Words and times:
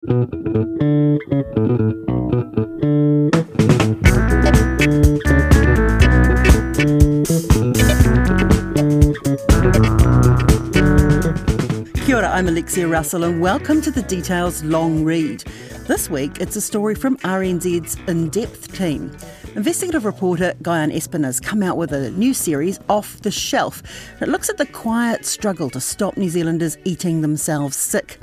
Kia 0.00 0.12
ora, 12.16 12.30
I'm 12.30 12.48
Alexia 12.48 12.88
Russell, 12.88 13.24
and 13.24 13.42
welcome 13.42 13.82
to 13.82 13.90
the 13.90 14.02
Details 14.08 14.64
Long 14.64 15.04
Read. 15.04 15.44
This 15.86 16.08
week, 16.08 16.40
it's 16.40 16.56
a 16.56 16.62
story 16.62 16.94
from 16.94 17.18
RNZ's 17.18 17.98
In 18.08 18.30
Depth 18.30 18.74
team. 18.74 19.14
Investigative 19.54 20.06
reporter 20.06 20.54
Guyon 20.62 20.90
Espiner 20.92 21.24
has 21.24 21.40
come 21.40 21.62
out 21.62 21.76
with 21.76 21.92
a 21.92 22.10
new 22.12 22.32
series, 22.32 22.80
Off 22.88 23.20
the 23.20 23.30
Shelf. 23.30 23.82
It 24.22 24.30
looks 24.30 24.48
at 24.48 24.56
the 24.56 24.64
quiet 24.64 25.26
struggle 25.26 25.68
to 25.68 25.78
stop 25.78 26.16
New 26.16 26.30
Zealanders 26.30 26.78
eating 26.86 27.20
themselves 27.20 27.76
sick. 27.76 28.18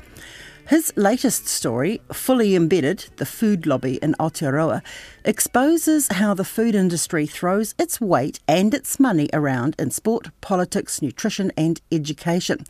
His 0.67 0.91
latest 0.97 1.47
story, 1.47 2.01
Fully 2.11 2.53
Embedded 2.53 3.05
The 3.15 3.25
Food 3.25 3.65
Lobby 3.65 3.99
in 4.01 4.15
Aotearoa, 4.19 4.81
exposes 5.23 6.09
how 6.09 6.33
the 6.33 6.43
food 6.43 6.75
industry 6.75 7.25
throws 7.25 7.73
its 7.79 8.01
weight 8.01 8.41
and 8.49 8.73
its 8.73 8.99
money 8.99 9.29
around 9.31 9.77
in 9.79 9.91
sport, 9.91 10.27
politics, 10.41 11.01
nutrition, 11.01 11.53
and 11.55 11.79
education. 11.89 12.65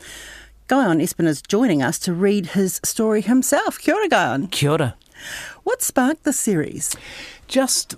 Guyon 0.68 1.00
Espiner 1.00 1.26
is 1.26 1.42
joining 1.42 1.82
us 1.82 1.98
to 1.98 2.14
read 2.14 2.46
his 2.46 2.80
story 2.84 3.20
himself. 3.20 3.80
Kia 3.80 3.96
ora, 3.96 4.08
Guyon. 4.08 4.46
Kia 4.46 4.70
ora. 4.70 4.96
What 5.64 5.82
sparked 5.82 6.22
the 6.22 6.32
series? 6.32 6.94
Just 7.48 7.96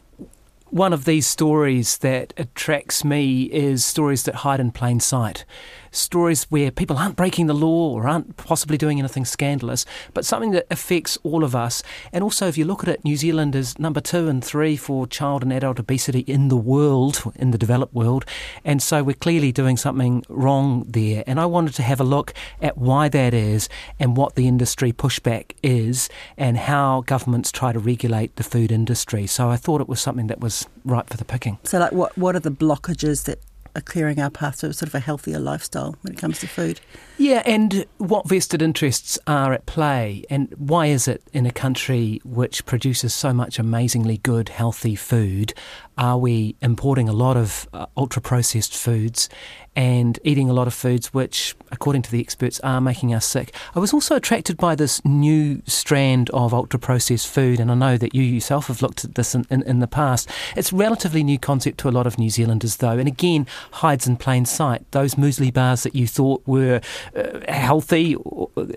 one 0.70 0.94
of 0.94 1.04
these 1.04 1.26
stories 1.26 1.98
that 1.98 2.32
attracts 2.38 3.04
me 3.04 3.42
is 3.52 3.84
stories 3.84 4.22
that 4.22 4.36
hide 4.36 4.60
in 4.60 4.70
plain 4.70 5.00
sight 5.00 5.44
stories 5.90 6.44
where 6.44 6.70
people 6.70 6.96
aren't 6.96 7.16
breaking 7.16 7.46
the 7.46 7.54
law 7.54 7.92
or 7.92 8.06
aren't 8.06 8.36
possibly 8.36 8.76
doing 8.76 8.98
anything 8.98 9.24
scandalous, 9.24 9.84
but 10.14 10.24
something 10.24 10.52
that 10.52 10.66
affects 10.70 11.18
all 11.22 11.44
of 11.44 11.54
us. 11.54 11.82
And 12.12 12.22
also, 12.22 12.46
if 12.46 12.56
you 12.56 12.64
look 12.64 12.82
at 12.82 12.88
it, 12.88 13.04
New 13.04 13.16
Zealand 13.16 13.54
is 13.54 13.78
number 13.78 14.00
two 14.00 14.28
and 14.28 14.44
three 14.44 14.76
for 14.76 15.06
child 15.06 15.42
and 15.42 15.52
adult 15.52 15.78
obesity 15.78 16.20
in 16.20 16.48
the 16.48 16.56
world, 16.56 17.22
in 17.36 17.50
the 17.50 17.58
developed 17.58 17.94
world. 17.94 18.24
And 18.64 18.82
so 18.82 19.02
we're 19.02 19.14
clearly 19.14 19.52
doing 19.52 19.76
something 19.76 20.24
wrong 20.28 20.84
there. 20.88 21.24
And 21.26 21.40
I 21.40 21.46
wanted 21.46 21.74
to 21.74 21.82
have 21.82 22.00
a 22.00 22.04
look 22.04 22.32
at 22.60 22.78
why 22.78 23.08
that 23.08 23.34
is 23.34 23.68
and 23.98 24.16
what 24.16 24.34
the 24.34 24.46
industry 24.48 24.92
pushback 24.92 25.52
is 25.62 26.08
and 26.36 26.56
how 26.56 27.02
governments 27.06 27.52
try 27.52 27.72
to 27.72 27.78
regulate 27.78 28.36
the 28.36 28.44
food 28.44 28.72
industry. 28.72 29.26
So 29.26 29.50
I 29.50 29.56
thought 29.56 29.80
it 29.80 29.88
was 29.88 30.00
something 30.00 30.28
that 30.28 30.40
was 30.40 30.66
right 30.84 31.08
for 31.08 31.16
the 31.16 31.24
picking. 31.24 31.58
So, 31.64 31.78
like, 31.78 31.92
what, 31.92 32.16
what 32.16 32.36
are 32.36 32.40
the 32.40 32.50
blockages 32.50 33.24
that 33.24 33.38
clearing 33.84 34.20
our 34.20 34.30
path 34.30 34.60
to 34.60 34.72
sort 34.72 34.88
of 34.88 34.94
a 34.94 35.00
healthier 35.00 35.38
lifestyle 35.38 35.96
when 36.02 36.12
it 36.12 36.18
comes 36.18 36.40
to 36.40 36.48
food. 36.48 36.80
Yeah, 37.18 37.42
and 37.44 37.84
what 37.98 38.28
vested 38.28 38.62
interests 38.62 39.18
are 39.26 39.52
at 39.52 39.66
play, 39.66 40.24
and 40.30 40.52
why 40.56 40.86
is 40.86 41.06
it 41.06 41.22
in 41.32 41.46
a 41.46 41.52
country 41.52 42.20
which 42.24 42.64
produces 42.64 43.14
so 43.14 43.32
much 43.32 43.58
amazingly 43.58 44.16
good, 44.18 44.48
healthy 44.48 44.94
food, 44.96 45.52
are 45.98 46.18
we 46.18 46.56
importing 46.60 47.08
a 47.08 47.12
lot 47.12 47.36
of 47.36 47.68
uh, 47.72 47.86
ultra 47.96 48.22
processed 48.22 48.76
foods 48.76 49.28
and 49.76 50.18
eating 50.24 50.50
a 50.50 50.52
lot 50.52 50.66
of 50.66 50.74
foods 50.74 51.14
which, 51.14 51.54
according 51.70 52.02
to 52.02 52.10
the 52.10 52.20
experts, 52.20 52.58
are 52.60 52.80
making 52.80 53.14
us 53.14 53.24
sick. 53.24 53.54
I 53.74 53.78
was 53.78 53.92
also 53.92 54.16
attracted 54.16 54.56
by 54.56 54.74
this 54.74 55.02
new 55.04 55.62
strand 55.64 56.28
of 56.30 56.52
ultra 56.52 56.78
processed 56.80 57.28
food, 57.28 57.60
and 57.60 57.70
I 57.70 57.74
know 57.74 57.96
that 57.96 58.14
you 58.14 58.22
yourself 58.22 58.66
have 58.66 58.82
looked 58.82 59.04
at 59.04 59.14
this 59.14 59.34
in, 59.34 59.46
in, 59.48 59.62
in, 59.62 59.78
the 59.78 59.86
past. 59.86 60.28
It's 60.56 60.72
a 60.72 60.76
relatively 60.76 61.22
new 61.22 61.38
concept 61.38 61.78
to 61.78 61.88
a 61.88 61.90
lot 61.90 62.06
of 62.06 62.18
New 62.18 62.30
Zealanders, 62.30 62.76
though, 62.76 62.98
and 62.98 63.06
again, 63.06 63.46
hides 63.70 64.08
in 64.08 64.16
plain 64.16 64.44
sight. 64.44 64.90
Those 64.90 65.14
muesli 65.14 65.54
bars 65.54 65.84
that 65.84 65.94
you 65.94 66.08
thought 66.08 66.42
were 66.46 66.80
uh, 67.14 67.40
healthy, 67.48 68.16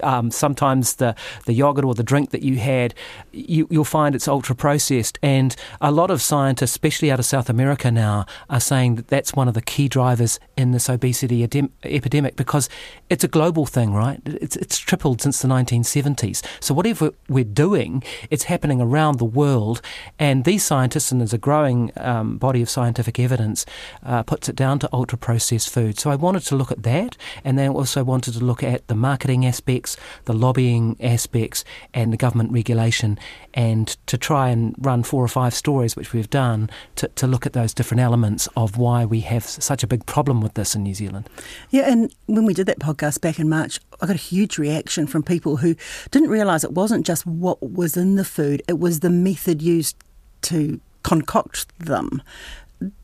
um, 0.03 0.29
sometimes 0.29 0.95
the, 0.95 1.15
the 1.45 1.53
yogurt 1.53 1.85
or 1.85 1.95
the 1.95 2.03
drink 2.03 2.29
that 2.29 2.43
you 2.43 2.57
had, 2.57 2.93
you, 3.31 3.67
you'll 3.71 3.83
find 3.83 4.13
it's 4.13 4.27
ultra 4.27 4.55
processed. 4.55 5.17
And 5.23 5.55
a 5.81 5.91
lot 5.91 6.11
of 6.11 6.21
scientists, 6.21 6.71
especially 6.71 7.09
out 7.13 7.19
of 7.19 7.25
South 7.25 7.47
America 7.47 7.91
now, 7.91 8.25
are 8.49 8.59
saying 8.59 8.95
that 8.95 9.07
that's 9.07 9.33
one 9.33 9.47
of 9.47 9.53
the 9.53 9.61
key 9.61 9.87
drivers 9.87 10.39
in 10.57 10.71
this 10.71 10.89
obesity 10.89 11.43
edem- 11.43 11.71
epidemic 11.83 12.35
because 12.35 12.67
it's 13.09 13.23
a 13.23 13.27
global 13.27 13.67
thing, 13.67 13.93
right? 13.93 14.19
It's, 14.25 14.55
it's 14.55 14.79
tripled 14.79 15.21
since 15.21 15.41
the 15.41 15.47
1970s. 15.47 16.43
So 16.59 16.73
whatever 16.73 17.11
we're 17.29 17.43
doing, 17.43 18.03
it's 18.31 18.45
happening 18.45 18.81
around 18.81 19.19
the 19.19 19.25
world. 19.25 19.81
And 20.17 20.43
these 20.43 20.63
scientists, 20.63 21.11
and 21.11 21.21
there's 21.21 21.33
a 21.33 21.37
growing 21.37 21.91
um, 21.97 22.37
body 22.37 22.63
of 22.63 22.69
scientific 22.69 23.19
evidence, 23.19 23.63
uh, 24.03 24.23
puts 24.23 24.49
it 24.49 24.55
down 24.55 24.79
to 24.79 24.89
ultra 24.91 25.17
processed 25.17 25.69
food. 25.69 25.99
So 25.99 26.09
I 26.09 26.15
wanted 26.15 26.41
to 26.43 26.55
look 26.55 26.71
at 26.71 26.81
that, 26.83 27.15
and 27.43 27.59
then 27.59 27.69
also 27.69 28.03
wanted 28.03 28.33
to 28.33 28.43
look 28.43 28.63
at 28.63 28.87
the 28.87 28.95
marketing 28.95 29.45
aspects, 29.45 29.95
the 30.25 30.33
lobbying 30.33 30.97
aspects, 30.99 31.63
and 31.93 32.11
the 32.11 32.17
government 32.17 32.51
regulation, 32.51 33.19
and 33.53 33.95
to 34.07 34.17
try 34.17 34.49
and 34.49 34.75
run 34.79 35.03
four 35.03 35.23
or 35.23 35.27
five 35.27 35.53
stories, 35.53 35.95
which 35.95 36.11
we've 36.11 36.29
done, 36.31 36.71
to, 36.95 37.07
to 37.09 37.27
look 37.27 37.45
at 37.45 37.53
those 37.53 37.73
different 37.73 38.01
elements 38.01 38.47
of 38.55 38.77
why 38.77 39.05
we 39.05 39.21
have 39.21 39.43
such 39.45 39.83
a 39.83 39.87
big 39.87 40.05
problem 40.05 40.41
with 40.41 40.53
this 40.53 40.75
in 40.75 40.83
New 40.83 40.93
Zealand. 40.93 41.29
Yeah, 41.69 41.91
and 41.91 42.13
when 42.27 42.45
we 42.45 42.53
did 42.53 42.65
that 42.67 42.79
podcast 42.79 43.21
back 43.21 43.39
in 43.39 43.49
March, 43.49 43.79
I 44.01 44.07
got 44.07 44.15
a 44.15 44.19
huge 44.19 44.57
reaction 44.57 45.07
from 45.07 45.23
people 45.23 45.57
who 45.57 45.75
didn't 46.11 46.29
realise 46.29 46.63
it 46.63 46.73
wasn't 46.73 47.05
just 47.05 47.25
what 47.25 47.61
was 47.61 47.97
in 47.97 48.15
the 48.15 48.25
food, 48.25 48.61
it 48.67 48.79
was 48.79 48.99
the 48.99 49.09
method 49.09 49.61
used 49.61 49.95
to 50.43 50.79
concoct 51.03 51.67
them 51.79 52.21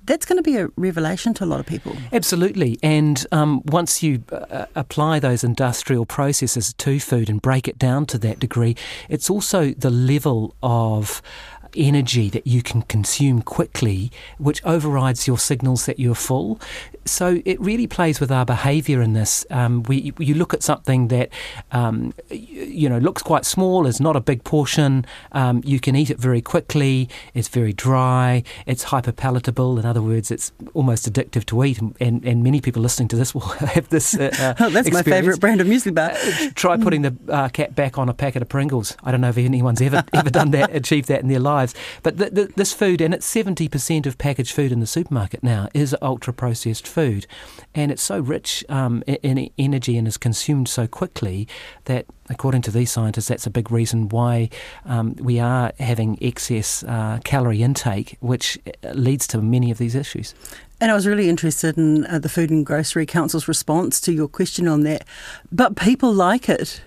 that's 0.05 0.25
going 0.25 0.37
to 0.37 0.43
be 0.43 0.57
a 0.57 0.67
revelation 0.75 1.33
to 1.35 1.43
a 1.43 1.45
lot 1.45 1.59
of 1.59 1.65
people. 1.65 1.95
Absolutely. 2.11 2.79
And 2.81 3.25
um, 3.31 3.61
once 3.65 4.01
you 4.01 4.23
uh, 4.31 4.65
apply 4.75 5.19
those 5.19 5.43
industrial 5.43 6.05
processes 6.05 6.73
to 6.73 6.99
food 6.99 7.29
and 7.29 7.41
break 7.41 7.67
it 7.67 7.77
down 7.77 8.05
to 8.07 8.17
that 8.19 8.39
degree, 8.39 8.75
it's 9.07 9.29
also 9.29 9.71
the 9.71 9.91
level 9.91 10.55
of 10.63 11.21
energy 11.75 12.29
that 12.29 12.45
you 12.45 12.61
can 12.61 12.81
consume 12.83 13.41
quickly, 13.41 14.11
which 14.37 14.63
overrides 14.65 15.27
your 15.27 15.37
signals 15.37 15.85
that 15.85 15.99
you're 15.99 16.15
full. 16.15 16.59
So 17.05 17.41
it 17.45 17.59
really 17.59 17.87
plays 17.87 18.19
with 18.19 18.31
our 18.31 18.45
behaviour 18.45 19.01
in 19.01 19.13
this. 19.13 19.45
Um, 19.49 19.83
we 19.83 20.13
you 20.19 20.35
look 20.35 20.53
at 20.53 20.63
something 20.63 21.07
that 21.07 21.29
um, 21.71 22.13
you 22.29 22.87
know 22.89 22.99
looks 22.99 23.21
quite 23.21 23.45
small, 23.45 23.87
is 23.87 23.99
not 23.99 24.15
a 24.15 24.21
big 24.21 24.43
portion. 24.43 25.05
Um, 25.31 25.61
you 25.65 25.79
can 25.79 25.95
eat 25.95 26.09
it 26.09 26.19
very 26.19 26.41
quickly. 26.41 27.09
It's 27.33 27.47
very 27.47 27.73
dry. 27.73 28.43
It's 28.65 28.83
hyper 28.83 29.11
palatable. 29.11 29.79
In 29.79 29.85
other 29.85 30.01
words, 30.01 30.29
it's 30.29 30.51
almost 30.73 31.11
addictive 31.11 31.45
to 31.47 31.63
eat. 31.63 31.79
And, 31.99 32.23
and 32.23 32.43
many 32.43 32.61
people 32.61 32.81
listening 32.81 33.07
to 33.09 33.15
this 33.15 33.33
will 33.33 33.41
have 33.75 33.89
this. 33.89 34.15
Uh, 34.15 34.55
oh, 34.59 34.69
that's 34.69 34.87
experience. 34.87 34.93
my 34.93 35.03
favourite 35.03 35.39
brand 35.39 35.61
of 35.61 35.67
muesli 35.67 35.93
bar. 35.93 36.11
Uh, 36.11 36.49
try 36.55 36.77
putting 36.77 37.01
the 37.01 37.15
uh, 37.29 37.49
cat 37.49 37.75
back 37.75 37.97
on 37.97 38.09
a 38.09 38.13
packet 38.13 38.41
of 38.41 38.49
Pringles. 38.49 38.95
I 39.03 39.11
don't 39.11 39.21
know 39.21 39.29
if 39.29 39.37
anyone's 39.37 39.81
ever 39.81 40.03
ever 40.13 40.29
done 40.29 40.51
that, 40.51 40.75
achieved 40.75 41.07
that 41.07 41.21
in 41.21 41.27
their 41.27 41.39
lives. 41.59 41.73
But 42.03 42.13
this 42.55 42.73
food, 42.81 43.01
and 43.01 43.13
it's 43.13 43.25
seventy 43.25 43.67
percent 43.67 44.07
of 44.07 44.13
packaged 44.17 44.53
food 44.53 44.71
in 44.71 44.79
the 44.79 44.91
supermarket 44.97 45.41
now, 45.43 45.67
is 45.73 45.95
ultra 46.01 46.33
processed 46.33 46.87
food 46.87 46.99
food, 46.99 47.27
and 47.73 47.91
it's 47.91 48.03
so 48.03 48.19
rich 48.19 48.65
um, 48.69 49.03
in 49.07 49.49
energy 49.57 49.97
and 49.97 50.07
is 50.07 50.17
consumed 50.17 50.67
so 50.67 50.87
quickly 50.87 51.47
that, 51.85 52.05
according 52.29 52.61
to 52.63 52.71
these 52.71 52.91
scientists, 52.91 53.27
that's 53.27 53.47
a 53.47 53.49
big 53.49 53.71
reason 53.71 54.09
why 54.09 54.49
um, 54.85 55.15
we 55.19 55.39
are 55.39 55.71
having 55.79 56.17
excess 56.21 56.83
uh, 56.83 57.19
calorie 57.23 57.63
intake, 57.63 58.17
which 58.19 58.57
uh, 58.67 58.91
leads 58.91 59.27
to 59.27 59.41
many 59.41 59.71
of 59.71 59.77
these 59.77 59.95
issues. 59.95 60.35
And 60.81 60.91
I 60.91 60.93
was 60.93 61.05
really 61.05 61.29
interested 61.29 61.77
in 61.77 62.05
uh, 62.05 62.19
the 62.19 62.29
Food 62.29 62.49
and 62.49 62.65
Grocery 62.65 63.05
Council's 63.05 63.47
response 63.47 64.01
to 64.01 64.11
your 64.11 64.27
question 64.27 64.67
on 64.67 64.81
that. 64.81 65.05
But 65.51 65.75
people 65.75 66.13
like 66.13 66.49
it. 66.49 66.81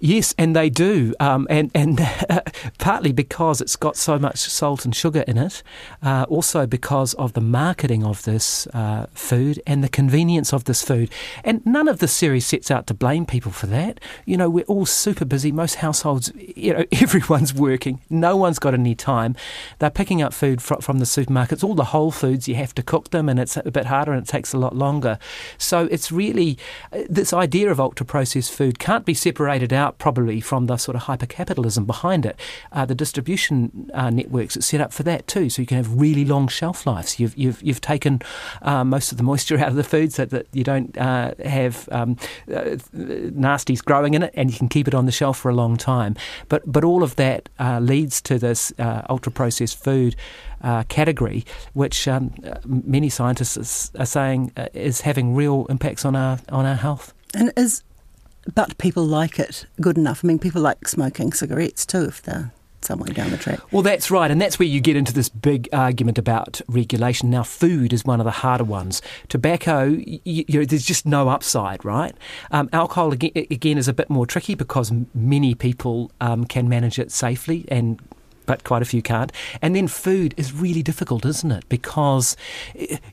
Yes, 0.00 0.34
and 0.38 0.54
they 0.54 0.70
do, 0.70 1.14
um, 1.18 1.46
and 1.50 1.70
and 1.74 1.98
partly 2.78 3.12
because 3.12 3.60
it's 3.60 3.74
got 3.74 3.96
so 3.96 4.18
much 4.18 4.38
salt 4.38 4.84
and 4.84 4.94
sugar 4.94 5.24
in 5.26 5.36
it, 5.38 5.62
uh, 6.02 6.24
also 6.28 6.66
because 6.66 7.14
of 7.14 7.32
the 7.32 7.40
marketing 7.40 8.04
of 8.04 8.22
this 8.22 8.68
uh, 8.68 9.06
food 9.12 9.60
and 9.66 9.82
the 9.82 9.88
convenience 9.88 10.52
of 10.52 10.64
this 10.64 10.82
food. 10.82 11.10
And 11.42 11.64
none 11.66 11.88
of 11.88 11.98
the 11.98 12.06
series 12.06 12.46
sets 12.46 12.70
out 12.70 12.86
to 12.86 12.94
blame 12.94 13.26
people 13.26 13.50
for 13.50 13.66
that. 13.66 13.98
You 14.24 14.36
know, 14.36 14.48
we're 14.48 14.64
all 14.64 14.86
super 14.86 15.24
busy. 15.24 15.50
Most 15.50 15.76
households, 15.76 16.30
you 16.36 16.74
know, 16.74 16.84
everyone's 16.92 17.52
working. 17.52 18.00
No 18.08 18.36
one's 18.36 18.60
got 18.60 18.74
any 18.74 18.94
time. 18.94 19.34
They're 19.80 19.90
picking 19.90 20.22
up 20.22 20.32
food 20.32 20.62
fr- 20.62 20.80
from 20.80 21.00
the 21.00 21.06
supermarkets. 21.06 21.64
All 21.64 21.74
the 21.74 21.84
whole 21.86 22.12
foods 22.12 22.46
you 22.46 22.54
have 22.54 22.74
to 22.76 22.82
cook 22.82 23.10
them, 23.10 23.28
and 23.28 23.40
it's 23.40 23.56
a 23.56 23.70
bit 23.70 23.86
harder 23.86 24.12
and 24.12 24.22
it 24.22 24.28
takes 24.28 24.52
a 24.52 24.58
lot 24.58 24.76
longer. 24.76 25.18
So 25.56 25.88
it's 25.90 26.12
really 26.12 26.56
uh, 26.92 27.00
this 27.08 27.32
idea 27.32 27.70
of 27.70 27.80
ultra 27.80 28.06
processed 28.06 28.52
food 28.52 28.78
can't 28.78 29.04
be 29.04 29.14
separated 29.14 29.72
out 29.72 29.87
out 29.88 29.98
probably 29.98 30.40
from 30.40 30.66
the 30.66 30.76
sort 30.76 30.96
of 30.96 31.02
hypercapitalism 31.02 31.86
behind 31.86 32.26
it. 32.26 32.38
Uh, 32.72 32.84
the 32.84 32.94
distribution 32.94 33.90
uh, 33.94 34.10
networks 34.10 34.56
are 34.56 34.62
set 34.62 34.80
up 34.80 34.92
for 34.92 35.02
that 35.04 35.26
too, 35.26 35.48
so 35.48 35.62
you 35.62 35.66
can 35.66 35.78
have 35.78 36.00
really 36.00 36.24
long 36.24 36.48
shelf 36.48 36.86
lives. 36.86 37.18
You've 37.18 37.36
you've 37.36 37.62
you've 37.62 37.80
taken 37.80 38.20
uh, 38.62 38.84
most 38.84 39.12
of 39.12 39.18
the 39.18 39.24
moisture 39.24 39.58
out 39.62 39.68
of 39.68 39.76
the 39.76 39.84
food 39.84 40.12
so 40.12 40.24
that 40.26 40.46
you 40.52 40.64
don't 40.64 40.96
uh, 40.98 41.34
have 41.44 41.88
um, 41.90 42.16
uh, 42.52 42.76
nasties 42.94 43.82
growing 43.82 44.14
in 44.14 44.22
it, 44.22 44.32
and 44.34 44.50
you 44.50 44.58
can 44.58 44.68
keep 44.68 44.86
it 44.88 44.94
on 44.94 45.06
the 45.06 45.12
shelf 45.12 45.38
for 45.38 45.50
a 45.50 45.54
long 45.54 45.76
time. 45.76 46.14
But 46.48 46.70
but 46.70 46.84
all 46.84 47.02
of 47.02 47.16
that 47.16 47.48
uh, 47.58 47.80
leads 47.80 48.20
to 48.22 48.38
this 48.38 48.72
ultra 48.78 49.32
processed 49.32 49.82
food. 49.82 50.14
Uh, 50.60 50.82
category, 50.88 51.44
which 51.72 52.08
um, 52.08 52.34
many 52.66 53.08
scientists 53.08 53.92
are 53.96 54.04
saying 54.04 54.50
uh, 54.56 54.66
is 54.74 55.02
having 55.02 55.32
real 55.32 55.66
impacts 55.70 56.04
on 56.04 56.16
our 56.16 56.40
on 56.48 56.66
our 56.66 56.74
health. 56.74 57.14
And 57.32 57.52
is 57.56 57.84
but 58.54 58.78
people 58.78 59.04
like 59.04 59.38
it 59.38 59.66
good 59.80 59.98
enough. 59.98 60.24
I 60.24 60.28
mean, 60.28 60.38
people 60.38 60.62
like 60.62 60.88
smoking 60.88 61.32
cigarettes 61.32 61.84
too 61.86 62.04
if 62.04 62.22
they're 62.22 62.52
somewhere 62.80 63.12
down 63.12 63.30
the 63.30 63.36
track. 63.36 63.60
Well, 63.72 63.82
that's 63.82 64.10
right, 64.10 64.30
and 64.30 64.40
that's 64.40 64.58
where 64.58 64.68
you 64.68 64.80
get 64.80 64.96
into 64.96 65.12
this 65.12 65.28
big 65.28 65.68
argument 65.72 66.18
about 66.18 66.60
regulation. 66.68 67.30
Now, 67.30 67.42
food 67.42 67.92
is 67.92 68.04
one 68.04 68.20
of 68.20 68.24
the 68.24 68.30
harder 68.30 68.64
ones. 68.64 69.02
Tobacco, 69.28 69.84
you, 69.84 70.20
you 70.24 70.60
know, 70.60 70.64
there's 70.64 70.84
just 70.84 71.04
no 71.06 71.28
upside, 71.28 71.84
right? 71.84 72.14
Um, 72.50 72.68
alcohol 72.72 73.12
again, 73.12 73.78
is 73.78 73.88
a 73.88 73.92
bit 73.92 74.08
more 74.08 74.26
tricky 74.26 74.54
because 74.54 74.92
many 75.14 75.54
people 75.54 76.10
um, 76.20 76.44
can 76.44 76.68
manage 76.68 76.98
it 76.98 77.10
safely 77.10 77.64
and 77.68 78.00
but 78.48 78.64
quite 78.64 78.80
a 78.80 78.86
few 78.86 79.02
can't. 79.02 79.30
And 79.60 79.76
then 79.76 79.86
food 79.86 80.34
is 80.38 80.54
really 80.54 80.82
difficult, 80.82 81.26
isn't 81.26 81.52
it? 81.52 81.68
Because, 81.68 82.34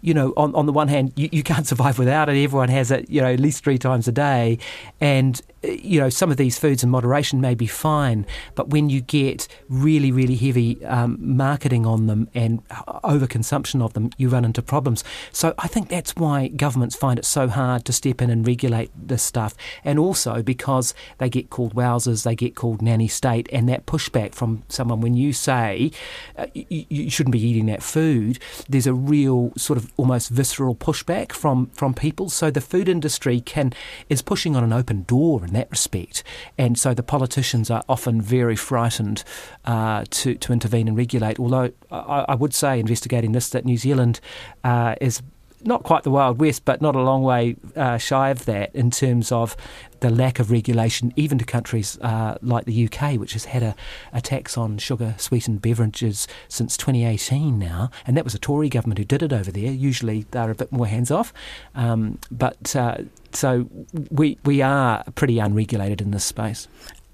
you 0.01 0.13
know, 0.13 0.33
on, 0.37 0.55
on 0.55 0.65
the 0.65 0.71
one 0.71 0.87
hand, 0.87 1.11
you, 1.17 1.27
you 1.31 1.43
can't 1.43 1.67
survive 1.73 1.99
without 1.99 2.29
it. 2.29 2.41
Everyone 2.41 2.69
has 2.69 2.89
it, 2.89 3.09
you 3.09 3.21
know, 3.21 3.31
at 3.31 3.39
least 3.39 3.63
three 3.63 3.77
times 3.77 4.07
a 4.07 4.13
day. 4.13 4.57
And 5.01 5.41
you 5.67 5.99
know, 5.99 6.09
some 6.09 6.31
of 6.31 6.37
these 6.37 6.57
foods 6.57 6.83
in 6.83 6.89
moderation 6.89 7.41
may 7.41 7.55
be 7.55 7.67
fine, 7.67 8.25
but 8.55 8.69
when 8.69 8.89
you 8.89 9.01
get 9.01 9.47
really, 9.69 10.11
really 10.11 10.35
heavy 10.35 10.83
um, 10.85 11.17
marketing 11.19 11.85
on 11.85 12.07
them 12.07 12.29
and 12.33 12.67
overconsumption 12.69 13.81
of 13.81 13.93
them, 13.93 14.09
you 14.17 14.29
run 14.29 14.45
into 14.45 14.61
problems. 14.61 15.03
So 15.31 15.53
I 15.57 15.67
think 15.67 15.89
that's 15.89 16.15
why 16.15 16.47
governments 16.49 16.95
find 16.95 17.19
it 17.19 17.25
so 17.25 17.47
hard 17.47 17.85
to 17.85 17.93
step 17.93 18.21
in 18.21 18.29
and 18.29 18.45
regulate 18.45 18.91
this 18.95 19.23
stuff. 19.23 19.55
And 19.83 19.99
also 19.99 20.41
because 20.41 20.93
they 21.17 21.29
get 21.29 21.49
called 21.49 21.75
wowsers, 21.75 22.23
they 22.23 22.35
get 22.35 22.55
called 22.55 22.81
nanny 22.81 23.07
state, 23.07 23.49
and 23.51 23.67
that 23.69 23.85
pushback 23.85 24.33
from 24.33 24.63
someone 24.67 25.01
when 25.01 25.15
you 25.15 25.33
say 25.33 25.91
uh, 26.37 26.47
you, 26.53 26.85
you 26.89 27.09
shouldn't 27.09 27.33
be 27.33 27.41
eating 27.41 27.65
that 27.67 27.83
food, 27.83 28.39
there's 28.69 28.87
a 28.87 28.93
real 28.93 29.51
sort 29.57 29.77
of 29.77 29.91
almost 29.97 30.29
visceral 30.29 30.75
pushback 30.75 31.31
from, 31.31 31.67
from 31.67 31.93
people. 31.93 32.29
So 32.29 32.51
the 32.51 32.61
food 32.61 32.89
industry 32.89 33.41
can 33.41 33.73
is 34.09 34.21
pushing 34.21 34.55
on 34.55 34.63
an 34.63 34.73
open 34.73 35.03
door 35.03 35.43
that 35.55 35.69
respect. 35.71 36.23
And 36.57 36.77
so 36.77 36.93
the 36.93 37.03
politicians 37.03 37.69
are 37.69 37.83
often 37.87 38.21
very 38.21 38.55
frightened 38.55 39.23
uh, 39.65 40.05
to, 40.09 40.35
to 40.35 40.53
intervene 40.53 40.87
and 40.87 40.97
regulate. 40.97 41.39
Although 41.39 41.71
I, 41.91 42.25
I, 42.29 42.35
would 42.35 42.53
say, 42.53 42.79
investigating 42.79 43.31
this, 43.31 43.49
that 43.49 43.65
New 43.65 43.77
Zealand 43.77 44.19
uh, 44.63 44.95
is 45.01 45.21
not 45.65 45.83
quite 45.83 46.03
the 46.03 46.11
Wild 46.11 46.39
West, 46.39 46.63
but 46.63 46.81
not 46.81 46.95
a 46.95 47.01
long 47.01 47.23
way 47.23 47.55
uh, 47.75 47.97
shy 47.97 48.29
of 48.29 48.45
that 48.45 48.73
in 48.75 48.91
terms 48.91 49.31
of 49.31 49.57
the 49.99 50.09
lack 50.09 50.39
of 50.39 50.51
regulation, 50.51 51.11
even 51.15 51.37
to 51.39 51.45
countries 51.45 51.97
uh, 52.01 52.37
like 52.41 52.65
the 52.65 52.85
UK, 52.87 53.15
which 53.15 53.33
has 53.33 53.45
had 53.45 53.63
a, 53.63 53.75
a 54.13 54.21
tax 54.21 54.57
on 54.57 54.77
sugar 54.77 55.15
sweetened 55.17 55.61
beverages 55.61 56.27
since 56.47 56.77
2018 56.77 57.57
now. 57.57 57.89
And 58.05 58.15
that 58.15 58.23
was 58.23 58.35
a 58.35 58.39
Tory 58.39 58.69
government 58.69 58.99
who 58.99 59.05
did 59.05 59.23
it 59.23 59.33
over 59.33 59.51
there. 59.51 59.71
Usually 59.71 60.27
they're 60.31 60.51
a 60.51 60.55
bit 60.55 60.71
more 60.71 60.87
hands 60.87 61.09
off. 61.09 61.33
Um, 61.73 62.19
but 62.29 62.75
uh, 62.75 62.97
so 63.35 63.69
we, 64.11 64.37
we 64.45 64.61
are 64.61 65.03
pretty 65.15 65.39
unregulated 65.39 66.01
in 66.01 66.11
this 66.11 66.23
space. 66.23 66.67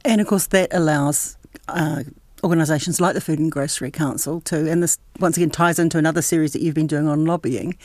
And 0.04 0.22
of 0.22 0.28
course, 0.28 0.48
that 0.48 0.74
allows 0.74 1.38
uh, 1.68 2.04
organisations 2.44 3.00
like 3.00 3.14
the 3.14 3.22
Food 3.22 3.40
and 3.40 3.52
Grocery 3.52 3.92
Council 3.92 4.42
to, 4.42 4.70
and 4.70 4.82
this 4.82 4.98
once 5.20 5.38
again 5.38 5.52
ties 5.52 5.80
into 5.80 5.98
another 5.98 6.22
series 6.22 6.54
that 6.54 6.62
you've 6.62 6.76
been 6.76 6.88
doing 6.88 7.08
on 7.08 7.26
lobbying, 7.26 7.78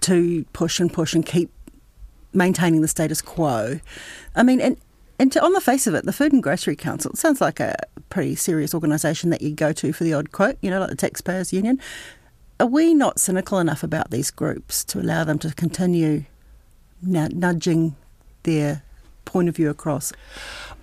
to 0.00 0.44
push 0.52 0.78
and 0.80 0.92
push 0.92 1.14
and 1.14 1.24
keep 1.24 1.50
maintaining 2.32 2.82
the 2.82 2.88
status 2.88 3.22
quo. 3.22 3.80
I 4.34 4.42
mean, 4.42 4.60
and 4.60 4.76
and 5.18 5.32
to, 5.32 5.42
on 5.42 5.54
the 5.54 5.62
face 5.62 5.86
of 5.86 5.94
it, 5.94 6.04
the 6.04 6.12
Food 6.12 6.32
and 6.32 6.42
Grocery 6.42 6.76
Council 6.76 7.10
it 7.12 7.18
sounds 7.18 7.40
like 7.40 7.60
a 7.60 7.74
pretty 8.10 8.34
serious 8.34 8.74
organisation 8.74 9.30
that 9.30 9.40
you 9.40 9.52
go 9.52 9.72
to 9.72 9.92
for 9.92 10.04
the 10.04 10.12
odd 10.12 10.32
quote, 10.32 10.58
you 10.60 10.70
know, 10.70 10.80
like 10.80 10.90
the 10.90 10.96
Taxpayers 10.96 11.52
Union. 11.52 11.80
Are 12.60 12.66
we 12.66 12.94
not 12.94 13.18
cynical 13.18 13.58
enough 13.58 13.82
about 13.82 14.10
these 14.10 14.30
groups 14.30 14.84
to 14.86 15.00
allow 15.00 15.24
them 15.24 15.38
to 15.40 15.54
continue 15.54 16.24
nudging 17.06 17.96
their 18.42 18.82
point 19.24 19.48
of 19.48 19.56
view 19.56 19.70
across? 19.70 20.12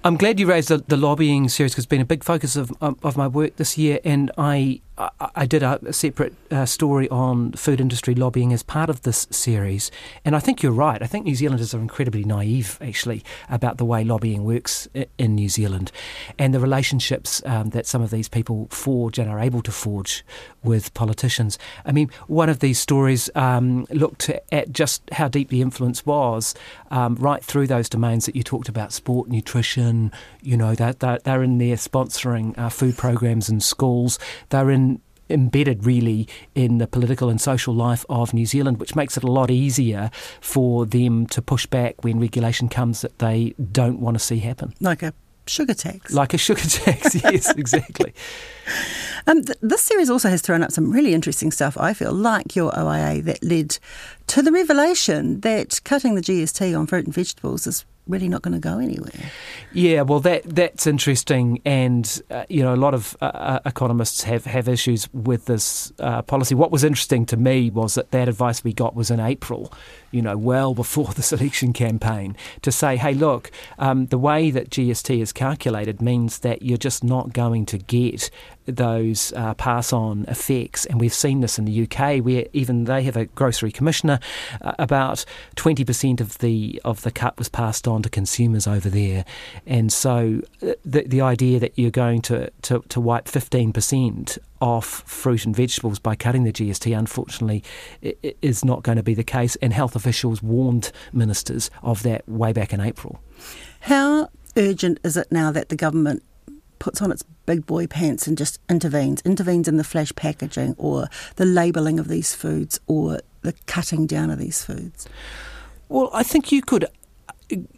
I'm 0.04 0.18
glad 0.18 0.40
you 0.40 0.48
raised 0.48 0.68
the, 0.68 0.78
the 0.80 0.98
lobbying 0.98 1.48
series 1.48 1.72
because 1.74 1.86
it's 1.86 1.90
been 1.90 2.02
a 2.02 2.06
big 2.06 2.24
focus 2.24 2.56
of, 2.56 2.74
of 2.82 3.16
my 3.16 3.28
work 3.28 3.56
this 3.56 3.78
year, 3.78 4.00
and 4.04 4.32
I 4.38 4.82
I, 5.36 5.46
did 5.46 5.64
a, 5.64 5.92
separate 5.92 6.34
uh, 6.52 6.66
story 6.66 7.10
on 7.10 7.54
food 7.54 7.82
industry 7.82 8.16
lobbying 8.16 8.54
as 8.54 8.64
part 8.64 8.90
of 8.90 9.02
this 9.02 9.28
series, 9.32 9.92
and 10.24 10.36
I 10.36 10.40
think 10.40 10.62
you're 10.62 10.72
right. 10.72 11.02
I 11.02 11.08
think 11.08 11.26
New 11.26 11.36
Zealanders 11.36 11.74
are 11.74 11.80
incredibly 11.80 12.24
naive, 12.24 12.78
actually, 12.82 13.24
about 13.50 13.78
the 13.78 13.86
way 13.86 14.04
lobbying 14.04 14.44
works 14.44 14.88
in 15.18 15.36
New 15.36 15.50
Zealand, 15.50 15.92
and 16.38 16.54
the 16.54 16.60
relationships 16.60 17.42
um, 17.46 17.70
that 17.70 17.86
some 17.86 18.02
of 18.02 18.12
these 18.12 18.30
people 18.30 18.68
forge 18.70 19.18
and 19.20 19.30
are 19.30 19.40
able 19.40 19.62
to 19.64 19.72
forge 19.72 20.24
with 20.64 20.94
politicians. 20.94 21.58
I 21.86 21.92
mean, 21.92 22.10
one 22.28 22.50
of 22.50 22.60
these 22.60 22.80
stories 22.80 23.30
um, 23.36 23.86
looked 23.90 24.30
at 24.52 24.72
just 24.72 25.02
how 25.12 25.28
deep 25.28 25.50
the 25.50 25.62
influence 25.62 26.06
was 26.06 26.56
um, 26.92 27.16
right 27.16 27.44
through 27.44 27.68
those 27.68 27.90
domains 27.90 28.26
that 28.26 28.36
you 28.36 28.44
talked 28.44 28.70
about: 28.70 28.94
sport, 28.94 29.30
nutrition. 29.30 30.12
You 30.42 30.58
know, 30.58 30.76
they're, 30.76 30.94
they're 30.94 31.44
in 31.44 31.58
there 31.58 31.76
sponsoring 31.76 32.58
uh, 32.58 32.70
food 32.70 32.98
programs 32.98 33.50
in 33.50 33.60
schools. 33.60 34.20
They're 34.50 34.70
in 34.70 34.93
embedded 35.34 35.86
really 35.86 36.28
in 36.56 36.78
the 36.78 36.88
political 36.88 37.30
and 37.30 37.42
social 37.42 37.74
life 37.74 38.06
of 38.10 38.34
New 38.34 38.46
Zealand, 38.46 38.80
which 38.80 38.96
makes 38.96 39.18
it 39.18 39.24
a 39.24 39.32
lot 39.32 39.52
easier 39.52 40.12
for 40.42 40.86
them 40.86 41.26
to 41.28 41.42
push 41.42 41.66
back 41.66 42.04
when 42.04 42.20
regulation 42.20 42.70
comes 42.70 43.02
that 43.02 43.20
they 43.20 43.54
don't 43.72 44.00
want 44.00 44.16
to 44.16 44.20
see 44.20 44.40
happen. 44.40 44.74
Like 44.80 45.04
a 45.04 45.14
sugar 45.48 45.74
tax. 45.74 46.14
Like 46.14 46.34
a 46.34 46.38
sugar 46.38 46.62
tax, 46.62 47.16
yes, 47.24 47.52
exactly. 47.56 48.14
Um, 49.28 49.44
th- 49.44 49.58
this 49.62 49.82
series 49.82 50.10
also 50.10 50.30
has 50.30 50.42
thrown 50.42 50.64
up 50.64 50.72
some 50.72 50.92
really 50.92 51.14
interesting 51.14 51.52
stuff, 51.52 51.78
I 51.78 51.94
feel, 51.94 52.14
like 52.14 52.56
your 52.56 52.78
OIA 52.78 53.22
that 53.24 53.44
led 53.44 53.78
to 54.28 54.42
the 54.42 54.52
revelation 54.52 55.42
that 55.42 55.82
cutting 55.84 56.16
the 56.16 56.22
GST 56.22 56.78
on 56.78 56.88
fruit 56.88 57.06
and 57.06 57.14
vegetables 57.14 57.68
is 57.68 57.86
really 58.08 58.28
not 58.28 58.42
going 58.42 58.54
to 58.54 58.60
go 58.60 58.80
anywhere. 58.80 59.32
Yeah, 59.72 60.02
well, 60.02 60.20
that 60.22 60.44
that's 60.44 60.86
interesting, 60.86 61.62
and 61.66 62.22
uh, 62.30 62.46
you 62.50 62.62
know, 62.62 62.74
a 62.74 62.78
lot 62.78 62.94
of 62.94 63.16
uh, 63.22 63.26
uh, 63.26 63.60
economists 63.66 64.24
have, 64.24 64.46
have 64.46 64.68
issues 64.68 65.12
with 65.14 65.46
this 65.46 65.94
uh, 66.00 66.22
policy. 66.22 66.56
What 66.56 66.72
was 66.72 66.84
interesting 66.84 67.26
to 67.28 67.38
me 67.38 67.70
was 67.70 67.96
that 67.96 68.12
that 68.12 68.28
advice 68.28 68.64
we 68.64 68.74
got 68.74 68.96
was 68.96 69.10
in 69.10 69.20
April, 69.20 69.72
you 70.12 70.22
know, 70.22 70.38
well 70.38 70.74
before 70.74 71.14
the 71.14 71.24
selection 71.24 71.74
campaign, 71.74 72.36
to 72.62 72.72
say, 72.72 72.98
hey, 72.98 73.14
look, 73.14 73.52
um, 73.80 74.08
the 74.08 74.18
way 74.18 74.52
that 74.52 74.70
GST 74.70 75.22
is 75.22 75.32
calculated 75.32 76.02
means 76.02 76.40
that 76.40 76.62
you're 76.62 76.78
just 76.78 77.04
not 77.04 77.34
going 77.34 77.66
to 77.68 77.78
get 77.78 78.30
those 78.66 79.34
uh, 79.34 79.54
pass 79.56 79.94
on 79.94 80.26
effects. 80.28 80.86
And 80.86 81.00
we've 81.00 81.14
seen 81.14 81.42
this 81.42 81.58
in 81.58 81.66
the 81.66 81.84
UK, 81.84 82.24
where 82.24 82.46
even 82.54 82.86
they 82.86 83.04
have 83.04 83.18
a 83.18 83.26
grocery 83.26 83.72
commissioner. 83.72 84.20
Uh, 84.62 84.74
about 84.80 85.26
20% 85.56 86.22
of 86.22 86.38
the, 86.40 86.82
of 86.84 87.02
the 87.02 87.12
cut 87.12 87.38
was 87.38 87.50
passed 87.50 87.88
on 87.88 88.04
to 88.04 88.10
consumers 88.10 88.68
over 88.68 88.90
there. 88.90 89.26
And 89.66 89.92
so 89.92 90.42
uh, 90.62 90.74
the, 90.84 91.04
the 91.04 91.22
idea 91.22 91.60
that 91.60 91.74
you're 91.78 91.92
going 91.92 92.22
to, 92.24 92.50
to, 92.64 92.84
to 92.90 93.00
wipe 93.00 93.26
15% 93.26 94.38
off 94.62 95.04
fruit 95.06 95.46
and 95.46 95.56
vegetables 95.56 96.00
by 96.00 96.16
cutting 96.16 96.46
the 96.46 96.54
GST, 96.54 96.98
unfortunately, 96.98 97.64
is 98.42 98.64
not 98.64 98.82
going 98.82 98.96
to 98.96 99.04
be 99.04 99.14
the 99.14 99.24
case. 99.24 99.58
And 99.58 99.74
health 99.74 99.96
officials 99.96 100.42
warned 100.42 100.92
ministers 101.12 101.70
of 101.82 102.04
that 102.04 102.28
way 102.30 102.54
back 102.54 102.72
in 102.72 102.80
April. 102.80 103.22
How 103.82 104.30
urgent 104.56 105.00
is 105.04 105.18
it 105.18 105.32
now 105.32 105.52
that 105.52 105.70
the 105.70 105.76
government 105.76 106.24
puts 106.80 107.02
on 107.02 107.12
its 107.12 107.24
big 107.46 107.66
boy 107.66 107.88
pants 107.88 108.28
and 108.28 108.38
just 108.38 108.60
intervenes, 108.70 109.22
intervenes 109.22 109.68
in 109.68 109.78
the 109.78 109.84
flash 109.84 110.14
packaging 110.16 110.76
or 110.78 111.08
the 111.36 111.46
labelling 111.46 112.00
of 112.00 112.08
these 112.08 112.34
foods 112.36 112.80
or 112.88 113.20
the 113.42 113.54
cutting 113.66 114.08
down 114.08 114.30
of 114.30 114.40
these 114.40 114.64
foods? 114.64 115.08
Well, 115.90 116.10
I 116.14 116.24
think 116.24 116.52
you 116.52 116.62
could 116.62 116.86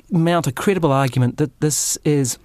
mount 0.10 0.48
a 0.48 0.52
credible 0.52 0.92
argument 0.92 1.38
that 1.38 1.60
this 1.60 1.98
is 2.06 2.38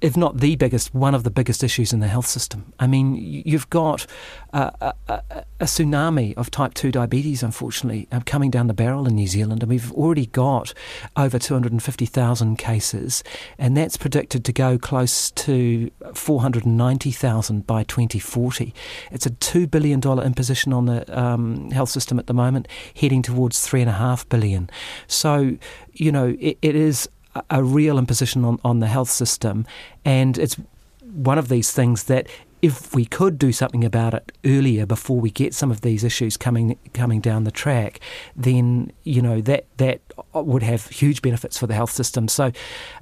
if 0.00 0.16
not 0.16 0.38
the 0.38 0.54
biggest, 0.56 0.94
one 0.94 1.14
of 1.14 1.24
the 1.24 1.30
biggest 1.30 1.64
issues 1.64 1.92
in 1.92 2.00
the 2.00 2.06
health 2.06 2.26
system. 2.26 2.72
I 2.78 2.86
mean, 2.86 3.16
you've 3.16 3.68
got 3.70 4.06
a, 4.52 4.94
a, 5.08 5.22
a 5.60 5.64
tsunami 5.64 6.34
of 6.36 6.50
type 6.50 6.74
2 6.74 6.92
diabetes, 6.92 7.42
unfortunately, 7.42 8.06
um, 8.12 8.22
coming 8.22 8.50
down 8.50 8.68
the 8.68 8.74
barrel 8.74 9.06
in 9.08 9.16
New 9.16 9.26
Zealand, 9.26 9.62
and 9.62 9.70
we've 9.70 9.92
already 9.92 10.26
got 10.26 10.72
over 11.16 11.38
250,000 11.38 12.56
cases, 12.56 13.24
and 13.58 13.76
that's 13.76 13.96
predicted 13.96 14.44
to 14.44 14.52
go 14.52 14.78
close 14.78 15.32
to 15.32 15.90
490,000 16.14 17.66
by 17.66 17.82
2040. 17.84 18.72
It's 19.10 19.26
a 19.26 19.30
$2 19.30 19.68
billion 19.68 20.00
imposition 20.20 20.72
on 20.72 20.86
the 20.86 21.20
um, 21.20 21.70
health 21.72 21.90
system 21.90 22.18
at 22.18 22.28
the 22.28 22.34
moment, 22.34 22.68
heading 22.94 23.22
towards 23.22 23.66
3.5 23.66 24.28
billion. 24.28 24.70
So, 25.08 25.56
you 25.92 26.12
know, 26.12 26.36
it, 26.38 26.58
it 26.62 26.76
is 26.76 27.08
a 27.50 27.62
real 27.62 27.98
imposition 27.98 28.44
on, 28.44 28.60
on 28.64 28.80
the 28.80 28.86
health 28.86 29.10
system. 29.10 29.66
And 30.04 30.38
it's 30.38 30.56
one 31.02 31.38
of 31.38 31.48
these 31.48 31.72
things 31.72 32.04
that 32.04 32.28
if 32.60 32.94
we 32.94 33.04
could 33.04 33.38
do 33.38 33.52
something 33.52 33.84
about 33.84 34.14
it 34.14 34.32
earlier 34.44 34.84
before 34.84 35.20
we 35.20 35.30
get 35.30 35.54
some 35.54 35.70
of 35.70 35.82
these 35.82 36.02
issues 36.02 36.36
coming 36.36 36.76
coming 36.92 37.20
down 37.20 37.44
the 37.44 37.50
track, 37.50 38.00
then 38.34 38.92
you 39.04 39.22
know 39.22 39.40
that 39.40 39.66
that 39.76 40.00
would 40.34 40.62
have 40.62 40.86
huge 40.88 41.22
benefits 41.22 41.56
for 41.56 41.66
the 41.66 41.74
health 41.74 41.92
system. 41.92 42.26
So 42.26 42.50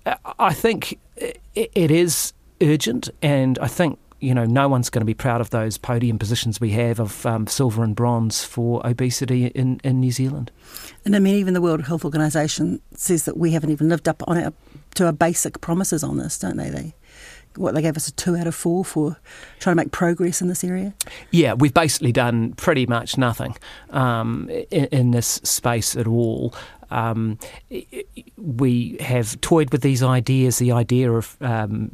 uh, 0.04 0.16
I 0.38 0.52
think 0.52 0.98
it 1.16 1.90
is 1.90 2.34
urgent, 2.60 3.08
and 3.22 3.58
I 3.58 3.68
think 3.68 3.98
you 4.20 4.34
know, 4.34 4.44
no 4.44 4.68
one's 4.68 4.90
going 4.90 5.00
to 5.00 5.06
be 5.06 5.14
proud 5.14 5.40
of 5.40 5.50
those 5.50 5.76
podium 5.78 6.18
positions 6.18 6.60
we 6.60 6.70
have 6.70 7.00
of 7.00 7.26
um, 7.26 7.46
silver 7.46 7.84
and 7.84 7.94
bronze 7.94 8.44
for 8.44 8.86
obesity 8.86 9.46
in, 9.46 9.80
in 9.84 10.00
New 10.00 10.10
Zealand. 10.10 10.50
And 11.04 11.14
I 11.14 11.18
mean, 11.18 11.34
even 11.34 11.54
the 11.54 11.60
World 11.60 11.84
Health 11.86 12.04
Organization 12.04 12.80
says 12.94 13.24
that 13.24 13.36
we 13.36 13.52
haven't 13.52 13.70
even 13.70 13.88
lived 13.88 14.08
up 14.08 14.22
on 14.26 14.38
our 14.38 14.52
to 14.94 15.06
our 15.06 15.12
basic 15.12 15.60
promises 15.60 16.02
on 16.02 16.16
this, 16.16 16.38
don't 16.38 16.56
they? 16.56 16.70
They 16.70 16.94
what 17.56 17.74
they 17.74 17.82
gave 17.82 17.96
us 17.96 18.08
a 18.08 18.12
two 18.12 18.36
out 18.36 18.46
of 18.46 18.54
four 18.54 18.84
for 18.84 19.16
trying 19.58 19.72
to 19.76 19.82
make 19.82 19.92
progress 19.92 20.42
in 20.42 20.48
this 20.48 20.62
area? 20.62 20.94
Yeah, 21.30 21.54
we've 21.54 21.72
basically 21.72 22.12
done 22.12 22.52
pretty 22.52 22.86
much 22.86 23.16
nothing 23.16 23.56
um, 23.90 24.48
in, 24.70 24.86
in, 24.86 25.10
this 25.12 25.40
space 25.42 25.96
at 25.96 26.06
all. 26.06 26.54
Um, 26.90 27.38
we 28.36 28.96
have 29.00 29.40
toyed 29.40 29.70
with 29.70 29.82
these 29.82 30.02
ideas, 30.02 30.58
the 30.58 30.72
idea 30.72 31.12
of 31.12 31.36
um, 31.40 31.90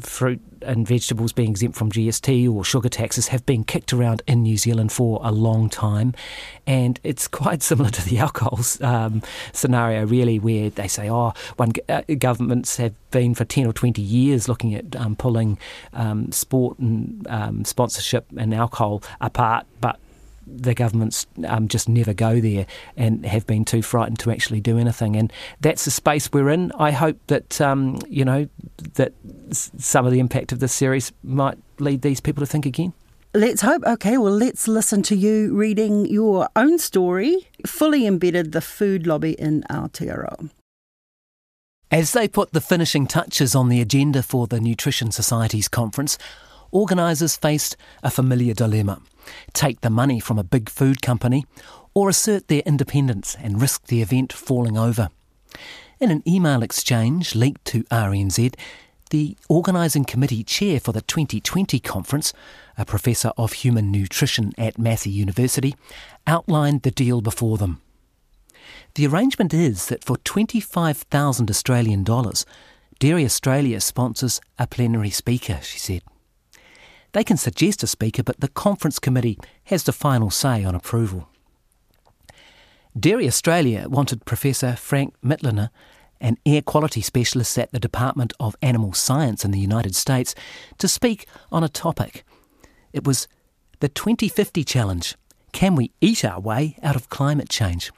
fruit 0.00 0.40
and 0.62 0.86
vegetables 0.86 1.32
being 1.32 1.50
exempt 1.50 1.76
from 1.76 1.90
GST 1.90 2.52
or 2.52 2.64
sugar 2.64 2.88
taxes 2.88 3.28
have 3.28 3.44
been 3.44 3.64
kicked 3.64 3.92
around 3.92 4.22
in 4.26 4.42
New 4.42 4.56
Zealand 4.56 4.92
for 4.92 5.20
a 5.22 5.32
long 5.32 5.68
time. 5.68 6.14
And 6.66 7.00
it's 7.02 7.28
quite 7.28 7.62
similar 7.62 7.90
to 7.90 8.08
the 8.08 8.18
alcohol 8.18 8.60
um, 8.80 9.22
scenario, 9.52 10.06
really, 10.06 10.38
where 10.38 10.70
they 10.70 10.88
say, 10.88 11.10
oh, 11.10 11.32
one, 11.56 11.72
uh, 11.88 12.02
governments 12.18 12.76
have 12.76 12.94
been 13.10 13.34
for 13.34 13.44
10 13.44 13.66
or 13.66 13.72
20 13.72 14.00
years 14.00 14.48
looking 14.48 14.74
at 14.74 14.96
um, 14.96 15.16
pulling 15.16 15.58
um, 15.92 16.32
sport 16.32 16.78
and 16.78 17.26
um, 17.28 17.64
sponsorship 17.64 18.26
and 18.36 18.54
alcohol 18.54 19.02
apart, 19.20 19.66
but 19.80 19.98
the 20.46 20.74
governments 20.74 21.26
um, 21.46 21.68
just 21.68 21.88
never 21.88 22.12
go 22.12 22.40
there 22.40 22.66
and 22.96 23.24
have 23.26 23.46
been 23.46 23.64
too 23.64 23.82
frightened 23.82 24.18
to 24.20 24.30
actually 24.30 24.60
do 24.60 24.78
anything. 24.78 25.16
And 25.16 25.32
that's 25.60 25.84
the 25.84 25.90
space 25.90 26.32
we're 26.32 26.50
in. 26.50 26.72
I 26.78 26.90
hope 26.90 27.18
that 27.28 27.60
um, 27.60 27.98
you 28.08 28.24
know 28.24 28.48
that 28.94 29.12
some 29.52 30.06
of 30.06 30.12
the 30.12 30.20
impact 30.20 30.52
of 30.52 30.60
this 30.60 30.72
series 30.72 31.12
might 31.22 31.58
lead 31.78 32.02
these 32.02 32.20
people 32.20 32.42
to 32.42 32.46
think 32.46 32.66
again. 32.66 32.92
Let's 33.34 33.62
hope. 33.62 33.82
Okay, 33.86 34.18
well, 34.18 34.32
let's 34.32 34.68
listen 34.68 35.02
to 35.04 35.16
you 35.16 35.54
reading 35.54 36.04
your 36.04 36.48
own 36.54 36.78
story, 36.78 37.48
fully 37.66 38.06
embedded 38.06 38.52
the 38.52 38.60
food 38.60 39.06
lobby 39.06 39.32
in 39.32 39.62
Aotearoa. 39.70 40.50
As 41.90 42.12
they 42.12 42.28
put 42.28 42.52
the 42.52 42.60
finishing 42.60 43.06
touches 43.06 43.54
on 43.54 43.68
the 43.68 43.80
agenda 43.80 44.22
for 44.22 44.46
the 44.46 44.60
Nutrition 44.60 45.12
Society's 45.12 45.68
conference, 45.68 46.18
organisers 46.70 47.36
faced 47.36 47.76
a 48.02 48.10
familiar 48.10 48.54
dilemma 48.54 49.00
take 49.52 49.80
the 49.80 49.90
money 49.90 50.20
from 50.20 50.38
a 50.38 50.44
big 50.44 50.68
food 50.68 51.02
company, 51.02 51.44
or 51.94 52.08
assert 52.08 52.48
their 52.48 52.62
independence 52.64 53.36
and 53.40 53.60
risk 53.60 53.86
the 53.86 54.02
event 54.02 54.32
falling 54.32 54.78
over. 54.78 55.08
In 56.00 56.10
an 56.10 56.22
email 56.26 56.62
exchange 56.62 57.34
leaked 57.34 57.64
to 57.66 57.84
RNZ, 57.84 58.54
the 59.10 59.36
organising 59.48 60.04
committee 60.04 60.42
chair 60.42 60.80
for 60.80 60.92
the 60.92 61.02
2020 61.02 61.78
conference, 61.80 62.32
a 62.78 62.84
professor 62.86 63.30
of 63.36 63.52
human 63.52 63.92
nutrition 63.92 64.52
at 64.56 64.78
Massey 64.78 65.10
University, 65.10 65.74
outlined 66.26 66.82
the 66.82 66.90
deal 66.90 67.20
before 67.20 67.58
them. 67.58 67.80
The 68.94 69.06
arrangement 69.06 69.52
is 69.52 69.86
that 69.86 70.02
for 70.02 70.16
25,000 70.18 71.50
Australian 71.50 72.04
dollars, 72.04 72.46
Dairy 72.98 73.24
Australia 73.24 73.80
sponsors 73.80 74.40
a 74.58 74.66
plenary 74.66 75.10
speaker, 75.10 75.58
she 75.62 75.78
said. 75.78 76.02
They 77.12 77.24
can 77.24 77.36
suggest 77.36 77.82
a 77.82 77.86
speaker, 77.86 78.22
but 78.22 78.40
the 78.40 78.48
conference 78.48 78.98
committee 78.98 79.38
has 79.64 79.84
the 79.84 79.92
final 79.92 80.30
say 80.30 80.64
on 80.64 80.74
approval. 80.74 81.28
Dairy 82.98 83.26
Australia 83.26 83.86
wanted 83.88 84.24
Professor 84.24 84.76
Frank 84.76 85.14
Mitloehner, 85.22 85.70
an 86.20 86.36
air 86.46 86.62
quality 86.62 87.00
specialist 87.00 87.58
at 87.58 87.72
the 87.72 87.80
Department 87.80 88.32
of 88.38 88.56
Animal 88.62 88.92
Science 88.92 89.44
in 89.44 89.50
the 89.50 89.58
United 89.58 89.94
States, 89.94 90.34
to 90.78 90.88
speak 90.88 91.26
on 91.50 91.64
a 91.64 91.68
topic. 91.68 92.24
It 92.92 93.04
was 93.04 93.28
the 93.80 93.88
2050 93.88 94.64
challenge. 94.64 95.16
Can 95.52 95.74
we 95.74 95.92
eat 96.00 96.24
our 96.24 96.40
way 96.40 96.76
out 96.82 96.96
of 96.96 97.08
climate 97.08 97.48
change? 97.48 97.90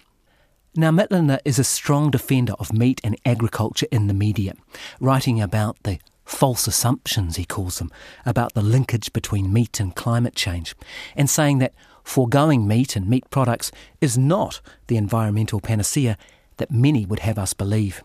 Now, 0.76 0.90
Mitloehner 0.90 1.38
is 1.44 1.59
a 1.59 1.64
strong 1.64 2.11
defender 2.11 2.54
of 2.59 2.73
meat 2.73 3.00
and 3.04 3.16
agriculture 3.25 3.87
in 3.92 4.09
the 4.09 4.14
media, 4.14 4.54
writing 4.99 5.40
about 5.40 5.76
the 5.85 6.00
false 6.25 6.66
assumptions, 6.66 7.37
he 7.37 7.45
calls 7.45 7.78
them, 7.78 7.90
about 8.25 8.54
the 8.54 8.62
linkage 8.62 9.12
between 9.12 9.52
meat 9.52 9.81
and 9.81 9.95
climate 9.95 10.35
change, 10.35 10.75
and 11.16 11.28
saying 11.28 11.59
that 11.59 11.75
foregoing 12.02 12.66
meat 12.66 12.97
and 12.97 13.09
meat 13.09 13.28
products 13.31 13.71
is 14.00 14.16
not 14.19 14.61
the 14.87 14.97
environmental 14.97 15.61
panacea 15.61 16.16
that 16.57 16.71
many 16.71 17.04
would 17.07 17.21
have 17.21 17.38
us 17.38 17.54
believe. 17.54 18.02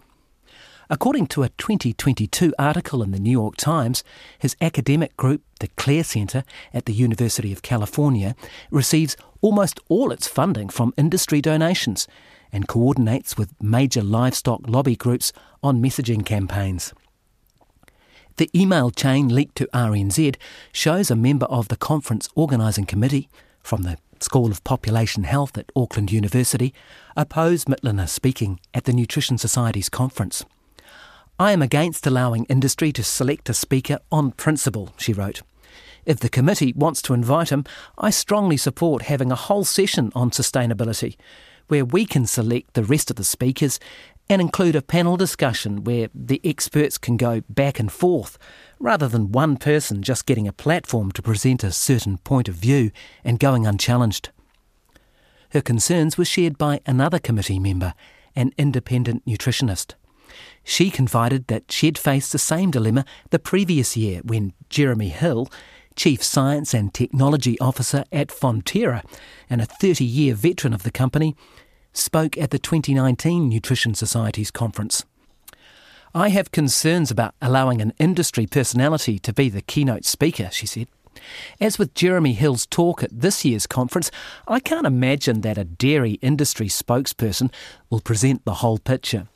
According 0.91 1.27
to 1.27 1.43
a 1.43 1.49
2022 1.49 2.51
article 2.57 3.03
in 3.03 3.11
the 3.11 3.19
New 3.19 3.29
York 3.29 3.57
Times, 3.57 4.03
his 4.39 4.55
academic 4.59 5.15
group, 5.17 5.43
the 5.59 5.67
CLEAR 5.67 6.03
Center 6.03 6.43
at 6.73 6.85
the 6.85 6.93
University 6.93 7.53
of 7.53 7.61
California, 7.61 8.35
receives 8.71 9.15
almost 9.41 9.79
all 9.87 10.11
its 10.11 10.27
funding 10.27 10.67
from 10.67 10.95
industry 10.97 11.41
donations 11.41 12.07
and 12.51 12.67
coordinates 12.67 13.37
with 13.37 13.53
major 13.61 14.01
livestock 14.01 14.61
lobby 14.65 14.95
groups 14.95 15.31
on 15.61 15.79
messaging 15.79 16.25
campaigns. 16.25 16.91
The 18.39 18.49
email 18.55 18.89
chain 18.89 19.27
leaked 19.27 19.55
to 19.57 19.67
RNZ 19.73 20.37
shows 20.71 21.11
a 21.11 21.15
member 21.17 21.45
of 21.47 21.67
the 21.67 21.75
conference 21.75 22.29
organising 22.35 22.85
committee 22.85 23.27
from 23.61 23.81
the 23.81 23.97
School 24.21 24.49
of 24.49 24.63
Population 24.63 25.25
Health 25.25 25.57
at 25.57 25.69
Auckland 25.75 26.09
University 26.09 26.73
opposed 27.17 27.67
Mitloehner 27.67 28.07
speaking 28.07 28.61
at 28.73 28.85
the 28.85 28.93
Nutrition 28.93 29.37
Society's 29.37 29.89
conference. 29.89 30.45
I 31.37 31.51
am 31.51 31.61
against 31.61 32.07
allowing 32.07 32.45
industry 32.45 32.93
to 32.93 33.03
select 33.03 33.49
a 33.49 33.53
speaker 33.53 33.99
on 34.09 34.31
principle, 34.31 34.93
she 34.95 35.11
wrote. 35.11 35.41
If 36.05 36.21
the 36.21 36.29
committee 36.29 36.71
wants 36.71 37.01
to 37.01 37.13
invite 37.13 37.49
him, 37.49 37.65
I 37.97 38.09
strongly 38.09 38.55
support 38.55 39.01
having 39.01 39.33
a 39.33 39.35
whole 39.35 39.65
session 39.65 40.13
on 40.15 40.31
sustainability, 40.31 41.17
where 41.67 41.83
we 41.83 42.05
can 42.05 42.25
select 42.25 42.73
the 42.73 42.85
rest 42.85 43.09
of 43.09 43.17
the 43.17 43.25
speakers 43.25 43.81
and 44.29 44.41
include 44.41 44.75
a 44.75 44.81
panel 44.81 45.17
discussion 45.17 45.83
where 45.83 46.09
the 46.13 46.39
experts 46.43 46.97
can 46.97 47.17
go 47.17 47.41
back 47.49 47.79
and 47.79 47.91
forth 47.91 48.37
rather 48.79 49.07
than 49.07 49.31
one 49.31 49.57
person 49.57 50.03
just 50.03 50.27
getting 50.27 50.47
a 50.47 50.53
platform 50.53 51.11
to 51.11 51.21
present 51.21 51.63
a 51.63 51.71
certain 51.71 52.19
point 52.19 52.47
of 52.47 52.55
view 52.55 52.91
and 53.23 53.39
going 53.39 53.65
unchallenged. 53.65 54.29
Her 55.51 55.61
concerns 55.61 56.17
were 56.17 56.25
shared 56.25 56.59
by 56.59 56.79
another 56.85 57.17
committee 57.17 57.57
member, 57.57 57.95
an 58.35 58.51
independent 58.55 59.25
nutritionist. 59.25 59.95
She 60.63 60.91
confided 60.91 61.47
that 61.47 61.71
she'd 61.71 61.97
faced 61.97 62.31
the 62.31 62.37
same 62.37 62.69
dilemma 62.69 63.05
the 63.31 63.39
previous 63.39 63.97
year 63.97 64.21
when 64.23 64.53
Jeremy 64.69 65.09
Hill, 65.09 65.47
Chief 65.95 66.23
Science 66.23 66.75
and 66.75 66.93
Technology 66.93 67.59
Officer 67.59 68.03
at 68.11 68.27
Fonterra 68.27 69.03
and 69.49 69.59
a 69.59 69.65
30 69.65 70.05
year 70.05 70.35
veteran 70.35 70.73
of 70.73 70.83
the 70.83 70.91
company, 70.91 71.35
spoke 71.93 72.37
at 72.37 72.51
the 72.51 72.59
2019 72.59 73.49
Nutrition 73.49 73.93
Society's 73.93 74.51
conference. 74.51 75.05
I 76.13 76.29
have 76.29 76.51
concerns 76.51 77.11
about 77.11 77.35
allowing 77.41 77.81
an 77.81 77.93
industry 77.99 78.47
personality 78.47 79.19
to 79.19 79.33
be 79.33 79.49
the 79.49 79.61
keynote 79.61 80.05
speaker, 80.05 80.49
she 80.51 80.65
said. 80.65 80.87
As 81.59 81.77
with 81.77 81.93
Jeremy 81.93 82.33
Hill's 82.33 82.65
talk 82.65 83.03
at 83.03 83.21
this 83.21 83.43
year's 83.43 83.67
conference, 83.67 84.09
I 84.47 84.59
can't 84.59 84.87
imagine 84.87 85.41
that 85.41 85.57
a 85.57 85.63
dairy 85.63 86.13
industry 86.21 86.67
spokesperson 86.67 87.51
will 87.89 87.99
present 87.99 88.45
the 88.45 88.55
whole 88.55 88.79
picture, 88.79 89.27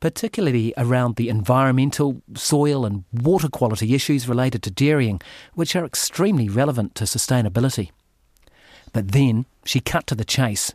particularly 0.00 0.72
around 0.76 1.16
the 1.16 1.28
environmental, 1.28 2.22
soil, 2.34 2.86
and 2.86 3.04
water 3.12 3.48
quality 3.48 3.94
issues 3.94 4.28
related 4.28 4.62
to 4.62 4.70
dairying, 4.70 5.20
which 5.54 5.74
are 5.74 5.84
extremely 5.84 6.48
relevant 6.48 6.94
to 6.94 7.04
sustainability. 7.04 7.90
But 8.92 9.12
then 9.12 9.46
she 9.64 9.80
cut 9.80 10.06
to 10.08 10.14
the 10.14 10.24
chase 10.24 10.74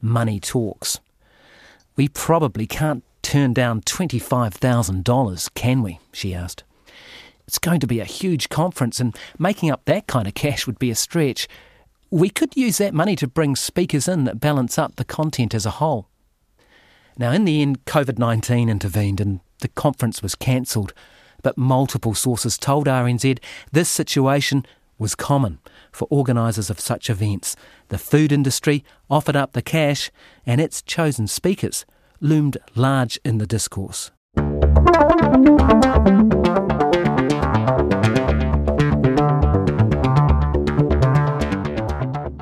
money 0.00 0.40
talks. 0.40 1.00
We 1.96 2.08
probably 2.08 2.66
can't 2.66 3.02
turn 3.22 3.52
down 3.52 3.80
$25,000, 3.82 5.54
can 5.54 5.82
we? 5.82 5.98
she 6.12 6.34
asked. 6.34 6.62
It's 7.46 7.58
going 7.58 7.80
to 7.80 7.86
be 7.86 8.00
a 8.00 8.04
huge 8.04 8.48
conference, 8.48 9.00
and 9.00 9.16
making 9.38 9.70
up 9.70 9.84
that 9.84 10.06
kind 10.06 10.26
of 10.26 10.34
cash 10.34 10.66
would 10.66 10.78
be 10.78 10.90
a 10.90 10.94
stretch. 10.94 11.48
We 12.10 12.28
could 12.28 12.56
use 12.56 12.78
that 12.78 12.94
money 12.94 13.16
to 13.16 13.26
bring 13.26 13.56
speakers 13.56 14.08
in 14.08 14.24
that 14.24 14.40
balance 14.40 14.78
up 14.78 14.96
the 14.96 15.04
content 15.04 15.54
as 15.54 15.66
a 15.66 15.70
whole. 15.70 16.08
Now, 17.18 17.32
in 17.32 17.44
the 17.44 17.62
end, 17.62 17.84
COVID 17.84 18.18
19 18.18 18.68
intervened 18.68 19.20
and 19.20 19.40
the 19.60 19.68
conference 19.68 20.22
was 20.22 20.34
cancelled, 20.34 20.92
but 21.42 21.56
multiple 21.56 22.14
sources 22.14 22.58
told 22.58 22.86
RNZ 22.86 23.38
this 23.72 23.88
situation 23.88 24.66
was 24.98 25.14
common 25.14 25.58
for 25.96 26.06
organisers 26.10 26.68
of 26.68 26.78
such 26.78 27.08
events. 27.08 27.56
The 27.88 27.98
food 27.98 28.30
industry 28.30 28.84
offered 29.08 29.34
up 29.34 29.52
the 29.52 29.62
cash, 29.62 30.10
and 30.44 30.60
its 30.60 30.82
chosen 30.82 31.26
speakers 31.26 31.86
loomed 32.20 32.58
large 32.74 33.18
in 33.24 33.38
the 33.38 33.46
discourse. 33.46 34.10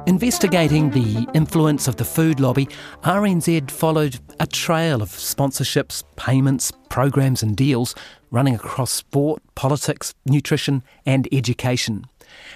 Investigating 0.06 0.90
the 0.90 1.26
influence 1.34 1.86
of 1.86 1.96
the 1.96 2.04
food 2.04 2.40
lobby, 2.40 2.68
RNZ 3.02 3.70
followed 3.70 4.18
a 4.40 4.46
trail 4.46 5.02
of 5.02 5.10
sponsorships, 5.10 6.02
payments, 6.16 6.72
programs, 6.88 7.42
and 7.42 7.56
deals 7.56 7.94
running 8.30 8.54
across 8.54 8.90
sport, 8.90 9.42
politics, 9.54 10.14
nutrition, 10.26 10.82
and 11.06 11.28
education. 11.32 12.04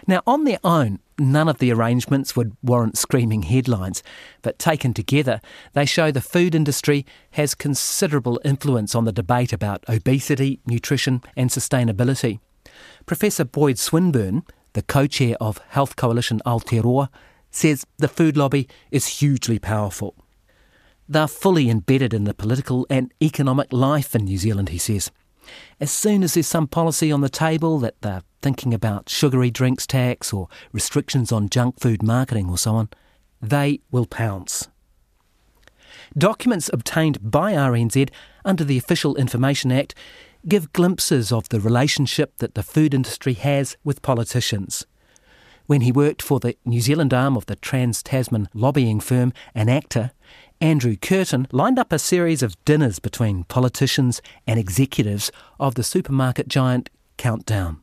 Now, 0.07 0.23
on 0.27 0.45
their 0.45 0.59
own, 0.65 1.01
none 1.19 1.49
of 1.49 1.59
the 1.59 1.73
arrangements 1.73 2.37
would 2.37 2.57
warrant 2.63 2.97
screaming 2.97 3.43
headlines, 3.43 4.03
but 4.43 4.59
taken 4.59 4.95
together, 4.95 5.41
they 5.73 5.85
show 5.85 6.11
the 6.11 6.21
food 6.21 6.55
industry 6.55 7.05
has 7.33 7.55
considerable 7.55 8.41
influence 8.45 8.95
on 8.95 9.05
the 9.05 9.13
debate 9.13 9.53
about 9.53 9.85
obesity, 9.89 10.61
nutrition, 10.67 11.23
and 11.37 11.51
sustainability. 11.51 12.41
Professor 13.07 13.45
Boyd 13.45 13.79
Swinburn, 13.79 14.45
the 14.75 14.83
co 14.83 15.07
chair 15.07 15.37
of 15.41 15.59
Health 15.69 15.97
Coalition 15.97 16.41
Aotearoa, 16.47 17.09
says 17.51 17.87
the 17.97 18.09
food 18.09 18.37
lobby 18.37 18.69
is 18.91 19.19
hugely 19.19 19.59
powerful. 19.59 20.15
They're 21.09 21.27
fully 21.27 21.71
embedded 21.71 22.13
in 22.13 22.25
the 22.25 22.35
political 22.35 22.87
and 22.91 23.13
economic 23.23 23.73
life 23.73 24.15
in 24.15 24.25
New 24.25 24.37
Zealand, 24.37 24.69
he 24.69 24.79
says. 24.79 25.11
As 25.81 25.91
soon 25.91 26.23
as 26.23 26.35
there's 26.35 26.47
some 26.47 26.69
policy 26.69 27.11
on 27.11 27.23
the 27.23 27.31
table 27.31 27.79
that 27.79 28.01
they're 28.03 28.23
thinking 28.41 28.73
about 28.73 29.09
sugary 29.09 29.51
drinks 29.51 29.87
tax 29.87 30.33
or 30.33 30.49
restrictions 30.73 31.33
on 31.33 31.49
junk 31.49 31.81
food 31.81 32.03
marketing 32.03 32.49
or 32.49 32.59
so 32.59 32.75
on, 32.75 32.89
they 33.41 33.81
will 33.91 34.07
pounce. 34.07 34.69
Documents 36.17 36.71
obtained 36.73 37.31
by 37.31 37.53
RNZ 37.53 38.11
under 38.45 38.65
the 38.65 38.79
Official 38.79 39.17
Information 39.17 39.71
Act 39.71 39.95
give 40.47 40.73
glimpses 40.73 41.33
of 41.33 41.49
the 41.49 41.61
relationship 41.61 42.37
that 42.39 42.55
the 42.55 42.63
food 42.63 42.95
industry 42.95 43.35
has 43.35 43.77
with 43.85 44.03
politicians. 44.03 44.87
When 45.67 45.83
he 45.83 45.93
worked 45.93 46.23
for 46.23 46.41
the 46.41 46.57
New 46.65 46.81
Zealand 46.81 47.13
arm 47.13 47.37
of 47.37 47.47
the 47.47 47.57
Trans 47.57 48.03
Tasman 48.03 48.49
lobbying 48.55 49.01
firm 49.01 49.35
Anacta, 49.55 50.13
Andrew 50.61 50.97
Curtin 50.97 51.47
lined 51.53 51.79
up 51.79 51.93
a 51.93 51.99
series 51.99 52.43
of 52.43 52.63
dinners 52.65 52.99
between 52.99 53.45
politicians 53.45 54.23
and 54.47 54.59
executives 54.59 55.31
of 55.61 55.75
the 55.75 55.85
supermarket 55.85 56.49
giant 56.49 56.89
Countdown. 57.19 57.83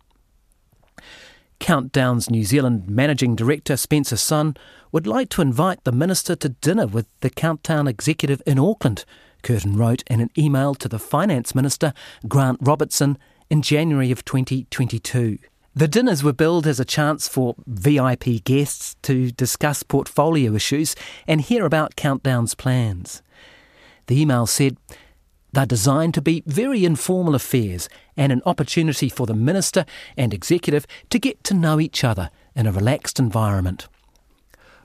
Countdown's 1.60 2.30
New 2.30 2.44
Zealand 2.44 2.90
managing 2.90 3.36
director 3.36 3.78
Spencer 3.78 4.18
Sun 4.18 4.56
would 4.92 5.08
like 5.08 5.30
to 5.30 5.42
invite 5.42 5.84
the 5.84 5.92
minister 5.92 6.36
to 6.36 6.50
dinner 6.50 6.88
with 6.88 7.08
the 7.22 7.30
Countdown 7.30 7.88
executive 7.88 8.42
in 8.46 8.60
Auckland, 8.60 9.06
Curtin 9.46 9.78
wrote 9.78 10.04
in 10.08 10.22
an 10.22 10.32
email 10.36 10.74
to 10.74 10.90
the 10.90 10.98
finance 10.98 11.54
minister 11.54 11.94
Grant 12.28 12.58
Robertson 12.62 13.18
in 13.48 13.62
January 13.62 14.10
of 14.10 14.26
2022. 14.26 15.38
The 15.76 15.88
dinners 15.88 16.24
were 16.24 16.34
billed 16.34 16.66
as 16.66 16.80
a 16.80 16.86
chance 16.86 17.28
for 17.28 17.54
VIP 17.68 18.44
guests 18.44 18.96
to 19.04 19.30
discuss 19.32 19.84
portfolio 19.84 20.56
issues 20.56 20.96
and 21.28 21.42
hear 21.42 21.66
about 21.66 21.96
Countdown's 21.96 22.56
plans. 22.56 23.22
The 24.08 24.20
email 24.20 24.48
said, 24.48 24.78
they're 25.56 25.66
designed 25.66 26.14
to 26.14 26.22
be 26.22 26.44
very 26.46 26.86
informal 26.86 27.34
affairs 27.34 27.90
and 28.16 28.32
an 28.32 28.42
opportunity 28.46 29.10
for 29.10 29.26
the 29.26 29.34
minister 29.34 29.86
and 30.18 30.34
executive 30.34 30.86
to 31.10 31.18
get 31.18 31.44
to 31.46 31.54
know 31.54 31.80
each 31.80 32.04
other 32.04 32.30
in 32.56 32.68
a 32.68 32.72
relaxed 32.72 33.20
environment. 33.20 33.88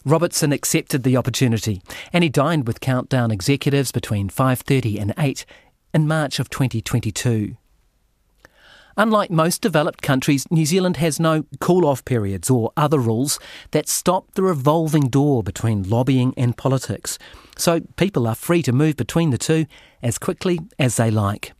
Robertson 0.04 0.52
accepted 0.52 1.02
the 1.02 1.16
opportunity 1.16 1.82
and 2.12 2.24
he 2.24 2.30
dined 2.30 2.66
with 2.66 2.80
Countdown 2.80 3.30
executives 3.30 3.92
between 3.92 4.30
5:30 4.30 4.98
and 4.98 5.12
8 5.18 5.44
in 5.92 6.06
March 6.06 6.38
of 6.38 6.48
2022. 6.48 7.56
Unlike 8.96 9.30
most 9.30 9.62
developed 9.62 10.02
countries, 10.02 10.50
New 10.50 10.66
Zealand 10.66 10.98
has 10.98 11.18
no 11.18 11.44
cool 11.60 11.86
off 11.86 12.04
periods 12.04 12.50
or 12.50 12.72
other 12.76 12.98
rules 12.98 13.38
that 13.70 13.88
stop 13.88 14.34
the 14.34 14.42
revolving 14.42 15.08
door 15.08 15.42
between 15.42 15.88
lobbying 15.88 16.34
and 16.36 16.56
politics. 16.56 17.18
So 17.56 17.80
people 17.96 18.26
are 18.26 18.34
free 18.34 18.62
to 18.62 18.72
move 18.72 18.96
between 18.96 19.30
the 19.30 19.38
two 19.38 19.66
as 20.02 20.18
quickly 20.18 20.60
as 20.78 20.96
they 20.96 21.10
like. 21.10 21.52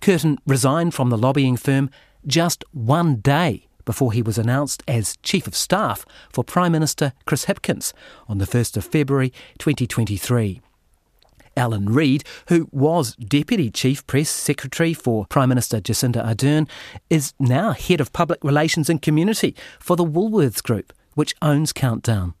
Curtin 0.00 0.38
resigned 0.46 0.94
from 0.94 1.10
the 1.10 1.18
lobbying 1.18 1.56
firm 1.56 1.90
just 2.26 2.64
one 2.72 3.16
day 3.16 3.68
before 3.84 4.12
he 4.12 4.22
was 4.22 4.38
announced 4.38 4.82
as 4.88 5.16
Chief 5.22 5.46
of 5.46 5.54
Staff 5.54 6.04
for 6.32 6.44
Prime 6.44 6.72
Minister 6.72 7.12
Chris 7.26 7.46
Hipkins 7.46 7.92
on 8.28 8.38
the 8.38 8.46
1st 8.46 8.76
of 8.78 8.84
February 8.84 9.30
2023. 9.58 10.60
Alan 11.56 11.86
Reid, 11.86 12.24
who 12.48 12.68
was 12.72 13.14
Deputy 13.16 13.70
Chief 13.70 14.04
Press 14.06 14.28
Secretary 14.28 14.92
for 14.92 15.26
Prime 15.26 15.48
Minister 15.48 15.80
Jacinda 15.80 16.24
Ardern, 16.24 16.68
is 17.08 17.32
now 17.38 17.72
Head 17.72 18.00
of 18.00 18.12
Public 18.12 18.42
Relations 18.42 18.90
and 18.90 19.00
Community 19.00 19.54
for 19.78 19.96
the 19.96 20.04
Woolworths 20.04 20.62
Group, 20.62 20.92
which 21.14 21.34
owns 21.40 21.72
Countdown. 21.72 22.34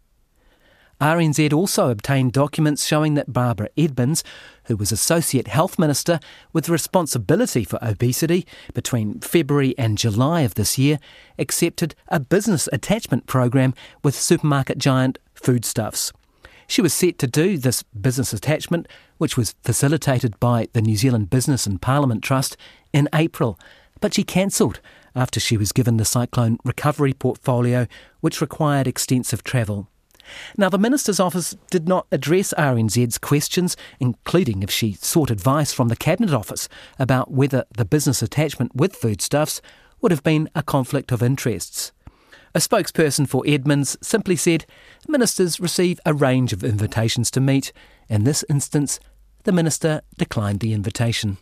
RNZ 1.00 1.52
also 1.52 1.90
obtained 1.90 2.32
documents 2.32 2.86
showing 2.86 3.14
that 3.14 3.32
Barbara 3.32 3.68
Edmonds, 3.76 4.22
who 4.64 4.76
was 4.76 4.92
Associate 4.92 5.48
Health 5.48 5.78
Minister 5.78 6.20
with 6.52 6.68
responsibility 6.68 7.64
for 7.64 7.78
obesity 7.82 8.46
between 8.72 9.20
February 9.20 9.74
and 9.76 9.98
July 9.98 10.42
of 10.42 10.54
this 10.54 10.78
year, 10.78 10.98
accepted 11.38 11.94
a 12.08 12.20
business 12.20 12.68
attachment 12.72 13.26
program 13.26 13.74
with 14.02 14.14
supermarket 14.14 14.78
giant 14.78 15.18
Foodstuffs. 15.34 16.12
She 16.66 16.80
was 16.80 16.94
set 16.94 17.18
to 17.18 17.26
do 17.26 17.58
this 17.58 17.82
business 17.82 18.32
attachment, 18.32 18.88
which 19.18 19.36
was 19.36 19.54
facilitated 19.62 20.38
by 20.40 20.68
the 20.72 20.80
New 20.80 20.96
Zealand 20.96 21.28
Business 21.28 21.66
and 21.66 21.82
Parliament 21.82 22.22
Trust, 22.22 22.56
in 22.92 23.08
April, 23.12 23.58
but 24.00 24.14
she 24.14 24.22
cancelled 24.22 24.80
after 25.16 25.40
she 25.40 25.56
was 25.56 25.72
given 25.72 25.96
the 25.96 26.04
cyclone 26.04 26.58
recovery 26.64 27.12
portfolio, 27.12 27.86
which 28.20 28.40
required 28.40 28.86
extensive 28.86 29.42
travel. 29.44 29.88
Now, 30.56 30.68
the 30.68 30.78
Minister's 30.78 31.20
office 31.20 31.56
did 31.70 31.88
not 31.88 32.06
address 32.12 32.54
RNZ's 32.56 33.18
questions, 33.18 33.76
including 34.00 34.62
if 34.62 34.70
she 34.70 34.92
sought 34.92 35.30
advice 35.30 35.72
from 35.72 35.88
the 35.88 35.96
Cabinet 35.96 36.32
Office 36.32 36.68
about 36.98 37.30
whether 37.30 37.64
the 37.76 37.84
business 37.84 38.22
attachment 38.22 38.74
with 38.74 38.96
foodstuffs 38.96 39.60
would 40.00 40.12
have 40.12 40.22
been 40.22 40.48
a 40.54 40.62
conflict 40.62 41.12
of 41.12 41.22
interests. 41.22 41.92
A 42.54 42.60
spokesperson 42.60 43.28
for 43.28 43.42
Edmonds 43.46 43.96
simply 44.00 44.36
said 44.36 44.64
ministers 45.08 45.58
receive 45.58 45.98
a 46.06 46.14
range 46.14 46.52
of 46.52 46.62
invitations 46.62 47.30
to 47.32 47.40
meet. 47.40 47.72
In 48.08 48.24
this 48.24 48.44
instance, 48.48 49.00
the 49.42 49.52
minister 49.52 50.02
declined 50.16 50.60
the 50.60 50.72
invitation. 50.72 51.38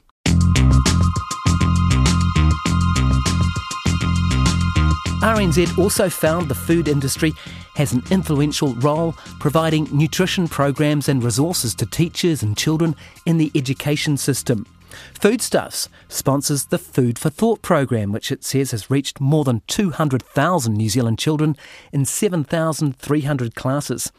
RNZ 5.22 5.78
also 5.78 6.10
found 6.10 6.48
the 6.48 6.54
food 6.56 6.88
industry 6.88 7.32
has 7.76 7.92
an 7.92 8.02
influential 8.10 8.74
role 8.74 9.12
providing 9.38 9.86
nutrition 9.96 10.48
programs 10.48 11.08
and 11.08 11.22
resources 11.22 11.76
to 11.76 11.86
teachers 11.86 12.42
and 12.42 12.56
children 12.56 12.96
in 13.24 13.38
the 13.38 13.52
education 13.54 14.16
system. 14.16 14.66
Foodstuffs 15.14 15.88
sponsors 16.08 16.64
the 16.64 16.78
Food 16.78 17.20
for 17.20 17.30
Thought 17.30 17.62
program, 17.62 18.10
which 18.10 18.32
it 18.32 18.42
says 18.42 18.72
has 18.72 18.90
reached 18.90 19.20
more 19.20 19.44
than 19.44 19.62
200,000 19.68 20.74
New 20.74 20.88
Zealand 20.88 21.20
children 21.20 21.56
in 21.92 22.04
7,300 22.04 23.54
classes. 23.54 24.10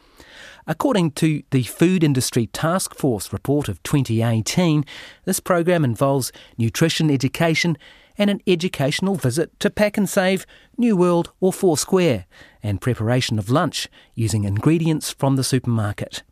According 0.66 1.10
to 1.12 1.42
the 1.50 1.64
Food 1.64 2.02
Industry 2.02 2.46
Task 2.46 2.94
Force 2.94 3.34
report 3.34 3.68
of 3.68 3.82
2018, 3.82 4.84
this 5.26 5.38
program 5.38 5.84
involves 5.84 6.32
nutrition 6.56 7.10
education 7.10 7.76
and 8.16 8.30
an 8.30 8.40
educational 8.46 9.14
visit 9.14 9.58
to 9.60 9.68
Pak'nSave, 9.68 10.46
New 10.78 10.96
World, 10.96 11.32
or 11.40 11.52
Foursquare, 11.52 12.24
and 12.62 12.80
preparation 12.80 13.38
of 13.38 13.50
lunch 13.50 13.88
using 14.14 14.44
ingredients 14.44 15.10
from 15.10 15.36
the 15.36 15.44
supermarket. 15.44 16.22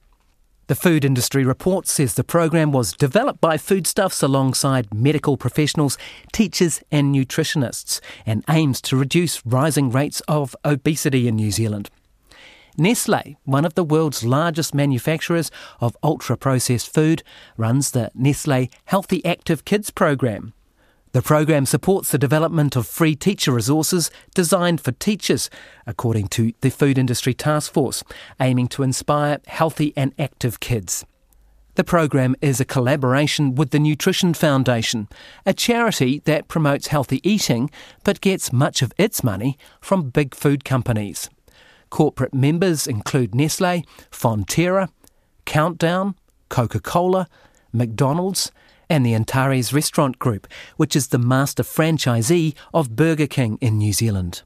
The 0.69 0.77
Food 0.77 1.05
Industry 1.05 1.45
Report 1.45 1.87
says 1.87 2.15
the 2.15 2.25
program 2.25 2.73
was 2.73 2.95
developed 2.95 3.43
by 3.43 3.59
Foodstuffs 3.59 4.23
alongside 4.23 4.95
medical 4.95 5.37
professionals, 5.37 5.99
teachers, 6.33 6.81
and 6.91 7.15
nutritionists 7.15 8.01
and 8.25 8.45
aims 8.49 8.81
to 8.83 8.97
reduce 8.97 9.45
rising 9.45 9.91
rates 9.91 10.23
of 10.27 10.57
obesity 10.65 11.29
in 11.29 11.37
New 11.37 11.51
Zealand. 11.51 11.91
Nestle, 12.77 13.37
one 13.45 13.65
of 13.65 13.75
the 13.75 13.85
world's 13.85 14.25
largest 14.25 14.75
manufacturers 14.75 15.51
of 15.81 15.97
ultra 16.03 16.37
processed 16.37 16.93
food, 16.93 17.23
runs 17.57 17.91
the 17.91 18.11
Nestle 18.15 18.71
Healthy 18.87 19.25
Active 19.25 19.65
Kids 19.65 19.91
program. 19.91 20.55
The 21.13 21.21
program 21.21 21.67
supports 21.67 22.11
the 22.11 22.17
development 22.17 22.75
of 22.75 22.87
free 22.87 23.15
teacher 23.15 23.53
resources 23.53 24.11
designed 24.35 24.81
for 24.81 24.93
teachers, 24.93 25.51
according 25.87 26.29
to 26.29 26.55
the 26.63 26.71
Food 26.71 26.97
Industry 26.97 27.35
Task 27.35 27.71
Force, 27.71 28.03
aiming 28.41 28.69
to 28.69 28.83
inspire 28.83 29.39
healthy 29.47 29.93
and 29.95 30.15
active 30.19 30.59
kids. 30.61 31.05
The 31.75 31.85
program 31.85 32.35
is 32.41 32.61
a 32.61 32.65
collaboration 32.65 33.55
with 33.55 33.71
the 33.71 33.79
Nutrition 33.79 34.33
Foundation, 34.33 35.09
a 35.45 35.53
charity 35.53 36.21
that 36.25 36.49
promotes 36.49 36.87
healthy 36.87 37.21
eating 37.29 37.71
but 38.05 38.23
gets 38.23 38.53
much 38.53 38.81
of 38.81 38.93
its 38.97 39.23
money 39.23 39.59
from 39.83 40.09
big 40.09 40.35
food 40.35 40.65
companies. 40.65 41.29
Corporate 41.93 42.33
members 42.33 42.87
include 42.87 43.35
Nestle, 43.35 43.85
Fonterra, 44.11 44.89
Countdown, 45.45 46.15
Coca 46.49 46.81
Cola, 46.81 47.29
McDonald's, 47.71 48.51
and 48.89 49.05
the 49.05 49.15
Antares 49.15 49.75
Restaurant 49.75 50.19
Group, 50.19 50.47
which 50.79 50.97
is 50.97 51.09
the 51.09 51.19
master 51.19 51.63
franchisee 51.63 52.55
of 52.73 52.97
Burger 52.97 53.27
King 53.27 53.59
in 53.61 53.77
New 53.77 53.93
Zealand. 53.93 54.41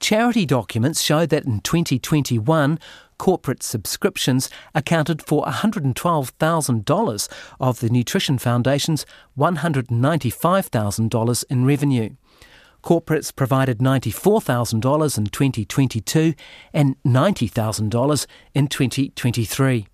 Charity 0.00 0.44
documents 0.44 1.00
show 1.00 1.24
that 1.24 1.44
in 1.44 1.60
2021, 1.60 2.80
corporate 3.16 3.62
subscriptions 3.62 4.50
accounted 4.74 5.22
for 5.22 5.44
$112,000 5.44 7.28
of 7.60 7.78
the 7.78 7.90
Nutrition 7.90 8.38
Foundation's 8.38 9.06
$195,000 9.38 11.44
in 11.48 11.64
revenue. 11.64 12.10
Corporates 12.84 13.34
provided 13.34 13.78
$94,000 13.78 15.16
in 15.16 15.24
2022 15.24 16.34
and 16.74 17.02
$90,000 17.02 18.26
in 18.54 18.66
2023. 18.66 19.86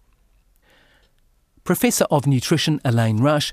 Professor 1.62 2.05
of 2.11 2.26
Nutrition 2.26 2.81
Elaine 2.85 3.18
Rush, 3.18 3.53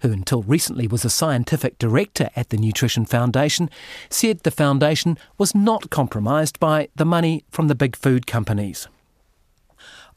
who 0.00 0.12
until 0.12 0.42
recently 0.42 0.86
was 0.86 1.02
a 1.02 1.08
scientific 1.08 1.78
director 1.78 2.28
at 2.36 2.50
the 2.50 2.58
Nutrition 2.58 3.06
Foundation, 3.06 3.70
said 4.10 4.40
the 4.40 4.50
foundation 4.50 5.16
was 5.38 5.54
not 5.54 5.88
compromised 5.88 6.60
by 6.60 6.88
the 6.94 7.06
money 7.06 7.42
from 7.50 7.68
the 7.68 7.74
big 7.74 7.96
food 7.96 8.26
companies. 8.26 8.86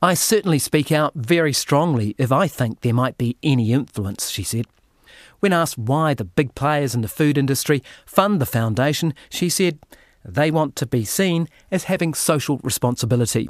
I 0.02 0.14
certainly 0.14 0.60
speak 0.60 0.92
out 0.92 1.14
very 1.16 1.54
strongly 1.54 2.16
if 2.18 2.34
I 2.34 2.50
think 2.50 2.82
there 2.82 2.94
might 2.94 3.18
be 3.18 3.38
any 3.42 3.72
influence, 3.72 4.30
she 4.30 4.44
said. 4.44 4.66
When 5.40 5.54
asked 5.54 5.78
why 5.78 6.14
the 6.14 6.26
big 6.26 6.56
players 6.56 6.96
in 6.96 7.02
the 7.02 7.08
food 7.08 7.38
industry 7.38 7.84
fund 8.06 8.42
the 8.42 8.46
foundation, 8.46 9.14
she 9.30 9.50
said 9.50 9.80
they 10.26 10.52
want 10.52 10.76
to 10.78 10.86
be 10.86 11.06
seen 11.06 11.48
as 11.72 11.86
having 11.86 12.14
social 12.14 12.60
responsibility. 12.64 13.50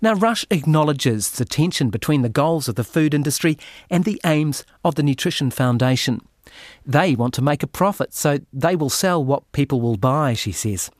Now, 0.00 0.14
Rush 0.14 0.46
acknowledges 0.50 1.30
the 1.30 1.44
tension 1.44 1.90
between 1.90 2.22
the 2.22 2.28
goals 2.28 2.68
of 2.68 2.74
the 2.74 2.84
food 2.84 3.14
industry 3.14 3.58
and 3.90 4.04
the 4.04 4.20
aims 4.24 4.64
of 4.84 4.94
the 4.94 5.02
Nutrition 5.02 5.50
Foundation. 5.50 6.20
They 6.86 7.14
want 7.14 7.34
to 7.34 7.42
make 7.42 7.62
a 7.62 7.66
profit, 7.66 8.14
so 8.14 8.38
they 8.52 8.76
will 8.76 8.90
sell 8.90 9.22
what 9.22 9.50
people 9.52 9.80
will 9.80 9.96
buy, 9.96 10.32
she 10.32 10.52
says. 10.52 10.90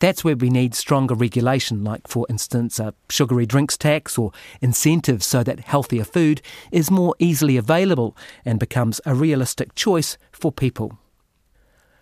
That's 0.00 0.22
where 0.22 0.36
we 0.36 0.48
need 0.48 0.74
stronger 0.74 1.14
regulation, 1.14 1.82
like, 1.82 2.06
for 2.06 2.24
instance, 2.28 2.78
a 2.78 2.94
sugary 3.10 3.46
drinks 3.46 3.76
tax 3.76 4.16
or 4.16 4.32
incentives 4.60 5.26
so 5.26 5.42
that 5.42 5.60
healthier 5.60 6.04
food 6.04 6.40
is 6.70 6.90
more 6.90 7.16
easily 7.18 7.56
available 7.56 8.16
and 8.44 8.60
becomes 8.60 9.00
a 9.04 9.14
realistic 9.14 9.74
choice 9.74 10.16
for 10.30 10.52
people. 10.52 10.98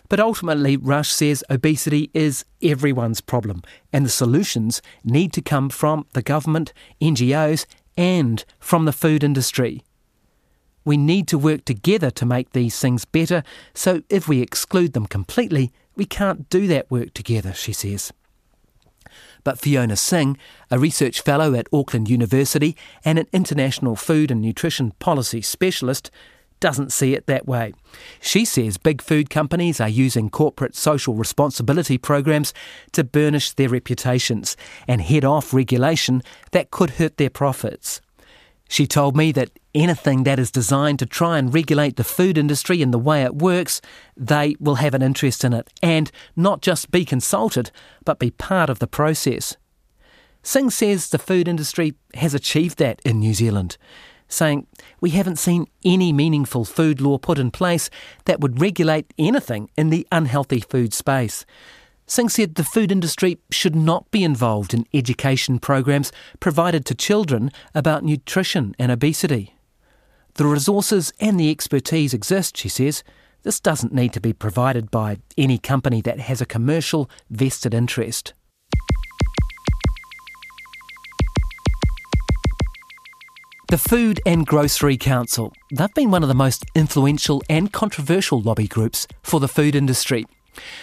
But 0.08 0.20
ultimately, 0.20 0.76
Rush 0.76 1.08
says 1.08 1.42
obesity 1.50 2.10
is 2.14 2.44
everyone's 2.62 3.20
problem, 3.20 3.62
and 3.92 4.04
the 4.04 4.10
solutions 4.10 4.82
need 5.02 5.32
to 5.32 5.42
come 5.42 5.68
from 5.68 6.06
the 6.12 6.22
government, 6.22 6.72
NGOs, 7.00 7.66
and 7.96 8.44
from 8.60 8.84
the 8.84 8.92
food 8.92 9.24
industry. 9.24 9.82
We 10.84 10.96
need 10.96 11.26
to 11.28 11.38
work 11.38 11.64
together 11.64 12.12
to 12.12 12.26
make 12.26 12.52
these 12.52 12.78
things 12.78 13.04
better, 13.04 13.42
so 13.74 14.02
if 14.08 14.28
we 14.28 14.40
exclude 14.40 14.92
them 14.92 15.06
completely, 15.06 15.72
we 15.96 16.04
can't 16.04 16.48
do 16.50 16.66
that 16.68 16.90
work 16.90 17.14
together, 17.14 17.52
she 17.52 17.72
says. 17.72 18.12
But 19.44 19.58
Fiona 19.58 19.96
Sing, 19.96 20.36
a 20.70 20.78
research 20.78 21.20
fellow 21.20 21.54
at 21.54 21.68
Auckland 21.72 22.10
University 22.10 22.76
and 23.04 23.18
an 23.18 23.28
international 23.32 23.96
food 23.96 24.30
and 24.30 24.40
nutrition 24.40 24.90
policy 24.98 25.40
specialist, 25.40 26.10
doesn't 26.58 26.92
see 26.92 27.14
it 27.14 27.26
that 27.26 27.46
way. 27.46 27.72
She 28.20 28.44
says 28.44 28.78
big 28.78 29.02
food 29.02 29.30
companies 29.30 29.80
are 29.80 29.88
using 29.88 30.30
corporate 30.30 30.74
social 30.74 31.14
responsibility 31.14 31.98
programs 31.98 32.52
to 32.92 33.04
burnish 33.04 33.52
their 33.52 33.68
reputations 33.68 34.56
and 34.88 35.00
head 35.02 35.24
off 35.24 35.52
regulation 35.52 36.22
that 36.52 36.70
could 36.70 36.90
hurt 36.90 37.18
their 37.18 37.30
profits. 37.30 38.00
She 38.68 38.86
told 38.86 39.16
me 39.16 39.32
that 39.32 39.50
anything 39.74 40.24
that 40.24 40.38
is 40.38 40.50
designed 40.50 40.98
to 40.98 41.06
try 41.06 41.38
and 41.38 41.54
regulate 41.54 41.96
the 41.96 42.04
food 42.04 42.36
industry 42.36 42.82
and 42.82 42.92
the 42.92 42.98
way 42.98 43.22
it 43.22 43.36
works, 43.36 43.80
they 44.16 44.56
will 44.58 44.76
have 44.76 44.94
an 44.94 45.02
interest 45.02 45.44
in 45.44 45.52
it 45.52 45.72
and 45.82 46.10
not 46.34 46.62
just 46.62 46.90
be 46.90 47.04
consulted, 47.04 47.70
but 48.04 48.18
be 48.18 48.30
part 48.30 48.68
of 48.68 48.78
the 48.78 48.86
process. 48.86 49.56
Sing 50.42 50.70
says 50.70 51.10
the 51.10 51.18
food 51.18 51.48
industry 51.48 51.94
has 52.14 52.34
achieved 52.34 52.78
that 52.78 53.00
in 53.04 53.20
New 53.20 53.34
Zealand, 53.34 53.76
saying, 54.28 54.66
We 55.00 55.10
haven't 55.10 55.38
seen 55.38 55.66
any 55.84 56.12
meaningful 56.12 56.64
food 56.64 57.00
law 57.00 57.18
put 57.18 57.38
in 57.38 57.50
place 57.50 57.90
that 58.24 58.40
would 58.40 58.60
regulate 58.60 59.12
anything 59.18 59.70
in 59.76 59.90
the 59.90 60.06
unhealthy 60.10 60.60
food 60.60 60.92
space. 60.92 61.44
Sing 62.08 62.28
said 62.28 62.54
the 62.54 62.64
food 62.64 62.92
industry 62.92 63.38
should 63.50 63.74
not 63.74 64.10
be 64.12 64.22
involved 64.22 64.72
in 64.72 64.86
education 64.94 65.58
programs 65.58 66.12
provided 66.38 66.84
to 66.86 66.94
children 66.94 67.50
about 67.74 68.04
nutrition 68.04 68.76
and 68.78 68.92
obesity. 68.92 69.56
The 70.34 70.46
resources 70.46 71.12
and 71.18 71.40
the 71.40 71.50
expertise 71.50 72.14
exist, 72.14 72.56
she 72.56 72.68
says. 72.68 73.02
This 73.42 73.58
doesn't 73.58 73.92
need 73.92 74.12
to 74.12 74.20
be 74.20 74.32
provided 74.32 74.90
by 74.90 75.18
any 75.36 75.58
company 75.58 76.00
that 76.02 76.20
has 76.20 76.40
a 76.40 76.46
commercial 76.46 77.10
vested 77.28 77.74
interest. 77.74 78.34
The 83.68 83.78
Food 83.78 84.20
and 84.24 84.46
Grocery 84.46 84.96
Council. 84.96 85.52
They've 85.72 85.92
been 85.92 86.12
one 86.12 86.22
of 86.22 86.28
the 86.28 86.36
most 86.36 86.64
influential 86.76 87.42
and 87.50 87.72
controversial 87.72 88.40
lobby 88.40 88.68
groups 88.68 89.08
for 89.24 89.40
the 89.40 89.48
food 89.48 89.74
industry. 89.74 90.24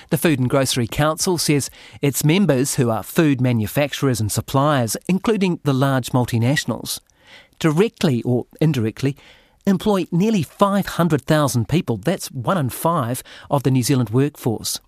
The 0.10 0.18
Food 0.18 0.40
and 0.40 0.50
Grocery 0.50 0.88
Council 0.88 1.38
says 1.38 1.70
its 2.02 2.24
members, 2.24 2.76
who 2.76 2.90
are 2.90 3.04
food 3.04 3.42
manufacturers 3.42 4.20
and 4.20 4.32
suppliers, 4.32 4.98
including 5.08 5.60
the 5.64 5.74
large 5.74 6.10
multinationals, 6.10 7.00
directly 7.60 8.22
or 8.24 8.46
indirectly 8.62 9.16
employ 9.66 10.06
nearly 10.12 10.44
500,000 10.44 11.70
people. 11.70 11.98
That's 11.98 12.32
one 12.32 12.58
in 12.58 12.70
five 12.70 13.24
of 13.50 13.64
the 13.64 13.72
New 13.72 13.84
Zealand 13.84 14.10
workforce. 14.10 14.80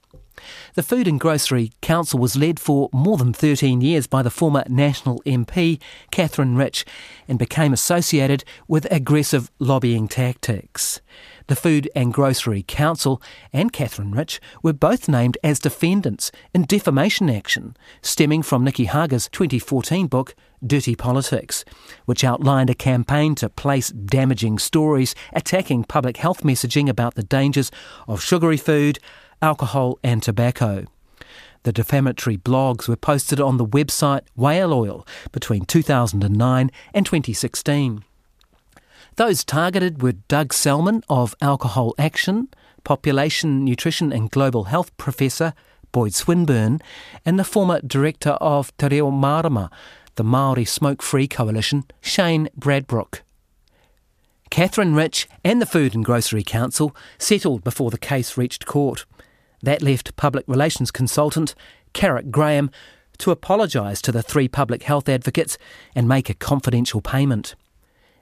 The 0.75 0.83
Food 0.83 1.07
and 1.07 1.19
Grocery 1.19 1.71
Council 1.81 2.19
was 2.19 2.35
led 2.35 2.59
for 2.59 2.89
more 2.93 3.17
than 3.17 3.33
13 3.33 3.81
years 3.81 4.07
by 4.07 4.21
the 4.21 4.29
former 4.29 4.63
National 4.67 5.21
MP, 5.25 5.79
Katherine 6.11 6.55
Rich, 6.55 6.85
and 7.27 7.39
became 7.39 7.73
associated 7.73 8.43
with 8.67 8.87
aggressive 8.91 9.51
lobbying 9.59 10.07
tactics. 10.07 11.01
The 11.47 11.55
Food 11.55 11.89
and 11.95 12.11
Grocery 12.11 12.63
Council 12.63 13.21
and 13.53 13.71
Katherine 13.71 14.11
Rich 14.11 14.41
were 14.63 14.73
both 14.73 15.07
named 15.07 15.37
as 15.43 15.59
defendants 15.59 16.31
in 16.53 16.63
defamation 16.63 17.29
action, 17.29 17.77
stemming 18.01 18.41
from 18.41 18.63
Nicky 18.63 18.85
Hager's 18.85 19.29
2014 19.29 20.07
book, 20.07 20.35
Dirty 20.65 20.95
Politics, 20.95 21.63
which 22.05 22.23
outlined 22.23 22.71
a 22.71 22.75
campaign 22.75 23.35
to 23.35 23.49
place 23.49 23.89
damaging 23.89 24.57
stories 24.57 25.13
attacking 25.33 25.83
public 25.83 26.17
health 26.17 26.41
messaging 26.41 26.89
about 26.89 27.13
the 27.13 27.23
dangers 27.23 27.71
of 28.07 28.23
sugary 28.23 28.57
food, 28.57 28.97
alcohol, 29.45 29.99
and 30.03 30.23
tobacco. 30.23 30.85
The 31.61 31.71
defamatory 31.71 32.37
blogs 32.37 32.87
were 32.87 32.95
posted 32.95 33.39
on 33.39 33.57
the 33.57 33.65
website 33.65 34.21
Whale 34.35 34.73
Oil 34.73 35.07
between 35.31 35.65
2009 35.65 36.71
and 36.93 37.05
2016. 37.05 38.03
Those 39.17 39.43
targeted 39.43 40.01
were 40.01 40.13
Doug 40.13 40.49
Sellman 40.51 41.03
of 41.07 41.35
Alcohol 41.41 41.93
Action, 41.99 42.49
Population 42.83 43.63
Nutrition 43.63 44.11
and 44.11 44.31
Global 44.31 44.65
Health 44.65 44.95
Professor 44.97 45.53
Boyd 45.91 46.13
Swinburn, 46.13 46.81
and 47.23 47.39
the 47.39 47.43
former 47.43 47.79
director 47.81 48.31
of 48.41 48.75
Te 48.77 48.87
Reo 48.87 49.11
Marama, 49.11 49.69
the 50.15 50.23
Maori 50.23 50.65
Smoke 50.65 51.01
Free 51.01 51.27
Coalition, 51.27 51.85
Shane 52.01 52.49
Bradbrook. 52.59 53.21
Katherine 54.49 54.95
Rich 54.95 55.27
and 55.43 55.61
the 55.61 55.65
Food 55.65 55.95
and 55.95 56.03
Grocery 56.03 56.43
Council 56.43 56.95
settled 57.17 57.63
before 57.63 57.91
the 57.91 57.97
case 57.97 58.37
reached 58.37 58.65
court. 58.65 59.05
That 59.65 59.81
left 59.81 60.15
public 60.15 60.45
relations 60.47 60.91
consultant 60.91 61.55
Carrick 61.91 62.29
Graham 62.29 62.69
to 63.17 63.31
apologise 63.31 63.99
to 64.03 64.11
the 64.11 64.21
three 64.21 64.47
public 64.47 64.83
health 64.83 65.09
advocates 65.09 65.57
and 65.95 66.07
make 66.07 66.29
a 66.29 66.35
confidential 66.35 67.01
payment. 67.01 67.55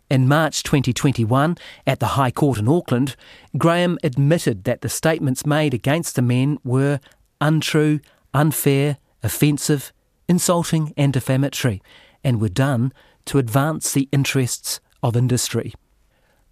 In 0.10 0.26
March 0.30 0.64
2021, 0.64 1.58
at 1.86 2.00
the 2.00 2.16
High 2.16 2.32
Court 2.32 2.60
in 2.60 2.70
Auckland, 2.70 3.18
Graham 3.58 3.98
admitted 4.06 4.64
that 4.64 4.80
the 4.80 4.88
statements 4.88 5.46
made 5.46 5.74
against 5.74 6.16
the 6.16 6.22
men 6.22 6.60
were 6.64 7.02
untrue, 7.42 8.00
unfair, 8.34 8.98
offensive, 9.22 9.92
insulting, 10.30 10.94
and 10.96 11.12
defamatory, 11.12 11.82
and 12.24 12.40
were 12.40 12.48
done 12.48 12.94
to 13.26 13.38
advance 13.38 13.92
the 13.92 14.08
interests 14.14 14.80
of 15.02 15.18
industry. 15.18 15.74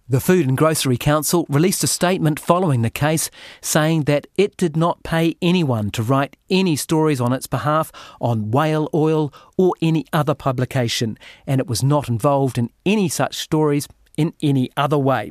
The 0.08 0.20
Food 0.20 0.48
and 0.48 0.58
Grocery 0.58 0.98
Council 0.98 1.46
released 1.48 1.84
a 1.84 1.86
statement 1.86 2.40
following 2.40 2.82
the 2.82 2.90
case 2.90 3.30
saying 3.60 4.02
that 4.02 4.26
it 4.36 4.56
did 4.56 4.76
not 4.76 5.04
pay 5.04 5.36
anyone 5.40 5.90
to 5.92 6.02
write 6.02 6.36
any 6.50 6.74
stories 6.74 7.20
on 7.20 7.32
its 7.32 7.46
behalf 7.46 7.92
on 8.20 8.50
whale 8.50 8.90
oil 8.92 9.32
or 9.56 9.74
any 9.80 10.04
other 10.12 10.34
publication, 10.34 11.16
and 11.46 11.60
it 11.60 11.68
was 11.68 11.84
not 11.84 12.08
involved 12.08 12.58
in 12.58 12.68
any 12.84 13.08
such 13.08 13.36
stories 13.36 13.86
in 14.16 14.34
any 14.42 14.70
other 14.76 14.98
way. 14.98 15.30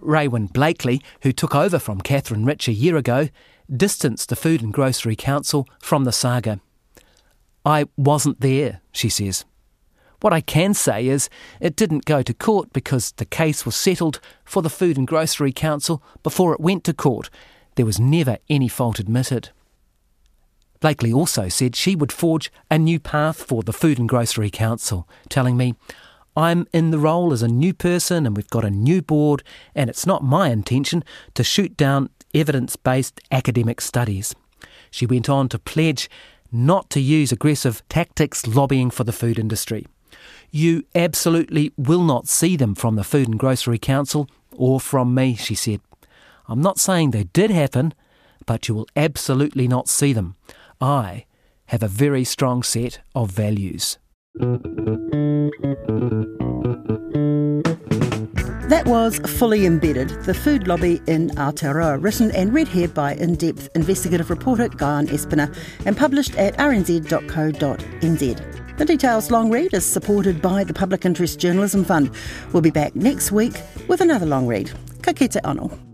Raewyn 0.00 0.50
Bleakley, 0.50 1.02
who 1.22 1.32
took 1.32 1.54
over 1.54 1.78
from 1.78 2.00
Katherine 2.00 2.46
Rich 2.46 2.68
a 2.68 2.72
year 2.72 2.96
ago, 2.96 3.28
distanced 3.70 4.30
the 4.30 4.36
Food 4.36 4.62
and 4.62 4.72
Grocery 4.72 5.14
Council 5.14 5.68
from 5.78 6.04
the 6.04 6.12
saga. 6.12 6.60
I 7.66 7.84
wasn't 7.98 8.40
there, 8.40 8.80
she 8.92 9.10
says. 9.10 9.44
What 10.20 10.32
I 10.32 10.40
can 10.40 10.74
say 10.74 11.06
is 11.06 11.30
it 11.60 11.76
didn't 11.76 12.04
go 12.04 12.22
to 12.22 12.34
court 12.34 12.72
because 12.72 13.12
the 13.12 13.24
case 13.24 13.64
was 13.64 13.76
settled 13.76 14.20
for 14.44 14.62
the 14.62 14.70
Food 14.70 14.96
and 14.96 15.06
Grocery 15.06 15.52
Council 15.52 16.02
before 16.24 16.52
it 16.52 16.60
went 16.60 16.82
to 16.84 16.92
court. 16.92 17.30
There 17.76 17.86
was 17.86 18.00
never 18.00 18.38
any 18.50 18.66
fault 18.66 18.98
admitted. 18.98 19.50
Bleakley 20.80 21.14
also 21.14 21.48
said 21.48 21.76
she 21.76 21.94
would 21.94 22.12
forge 22.12 22.52
a 22.70 22.78
new 22.78 22.98
path 22.98 23.42
for 23.42 23.62
the 23.62 23.72
Food 23.72 23.98
and 23.98 24.08
Grocery 24.08 24.50
Council, 24.50 25.08
telling 25.28 25.56
me, 25.56 25.74
I'm 26.36 26.66
in 26.72 26.90
the 26.90 26.98
role 26.98 27.32
as 27.32 27.42
a 27.42 27.48
new 27.48 27.72
person 27.74 28.26
and 28.26 28.36
we've 28.36 28.50
got 28.50 28.64
a 28.64 28.70
new 28.70 29.02
board, 29.02 29.42
and 29.74 29.88
it's 29.88 30.06
not 30.06 30.22
my 30.22 30.50
intention 30.50 31.04
to 31.34 31.44
shoot 31.44 31.76
down 31.76 32.10
evidence 32.34 32.76
based 32.76 33.20
academic 33.30 33.80
studies. 33.80 34.34
She 34.90 35.06
went 35.06 35.28
on 35.28 35.48
to 35.50 35.58
pledge 35.58 36.08
not 36.50 36.90
to 36.90 37.00
use 37.00 37.30
aggressive 37.30 37.82
tactics 37.88 38.46
lobbying 38.46 38.90
for 38.90 39.04
the 39.04 39.12
food 39.12 39.38
industry. 39.38 39.86
You 40.50 40.84
absolutely 40.94 41.72
will 41.76 42.02
not 42.02 42.28
see 42.28 42.56
them 42.56 42.74
from 42.74 42.96
the 42.96 43.04
Food 43.04 43.28
and 43.28 43.38
Grocery 43.38 43.78
Council 43.78 44.28
or 44.52 44.80
from 44.80 45.14
me, 45.14 45.34
she 45.34 45.54
said. 45.54 45.80
I'm 46.48 46.62
not 46.62 46.78
saying 46.78 47.10
they 47.10 47.24
did 47.24 47.50
happen, 47.50 47.92
but 48.46 48.68
you 48.68 48.74
will 48.74 48.88
absolutely 48.96 49.68
not 49.68 49.88
see 49.88 50.12
them. 50.12 50.36
I 50.80 51.26
have 51.66 51.82
a 51.82 51.88
very 51.88 52.24
strong 52.24 52.62
set 52.62 53.00
of 53.14 53.30
values. 53.30 53.98
That 58.68 58.86
was 58.86 59.18
Fully 59.38 59.66
Embedded, 59.66 60.10
the 60.24 60.34
food 60.34 60.68
lobby 60.68 61.00
in 61.06 61.30
Aotearoa, 61.30 62.02
written 62.02 62.30
and 62.32 62.52
read 62.52 62.68
here 62.68 62.88
by 62.88 63.14
in 63.14 63.34
depth 63.34 63.68
investigative 63.74 64.30
reporter 64.30 64.68
Guyon 64.68 65.08
Espiner 65.08 65.54
and 65.86 65.96
published 65.96 66.36
at 66.36 66.56
rnz.co.nz. 66.58 68.67
The 68.78 68.84
Details 68.84 69.32
long 69.32 69.50
read 69.50 69.74
is 69.74 69.84
supported 69.84 70.40
by 70.40 70.62
the 70.62 70.72
Public 70.72 71.04
Interest 71.04 71.36
Journalism 71.36 71.84
Fund. 71.84 72.12
We'll 72.52 72.62
be 72.62 72.70
back 72.70 72.94
next 72.94 73.32
week 73.32 73.54
with 73.88 74.00
another 74.00 74.24
long 74.24 74.46
read. 74.46 74.70
Ka 75.02 75.12
kite 75.12 75.42
anō. 75.42 75.87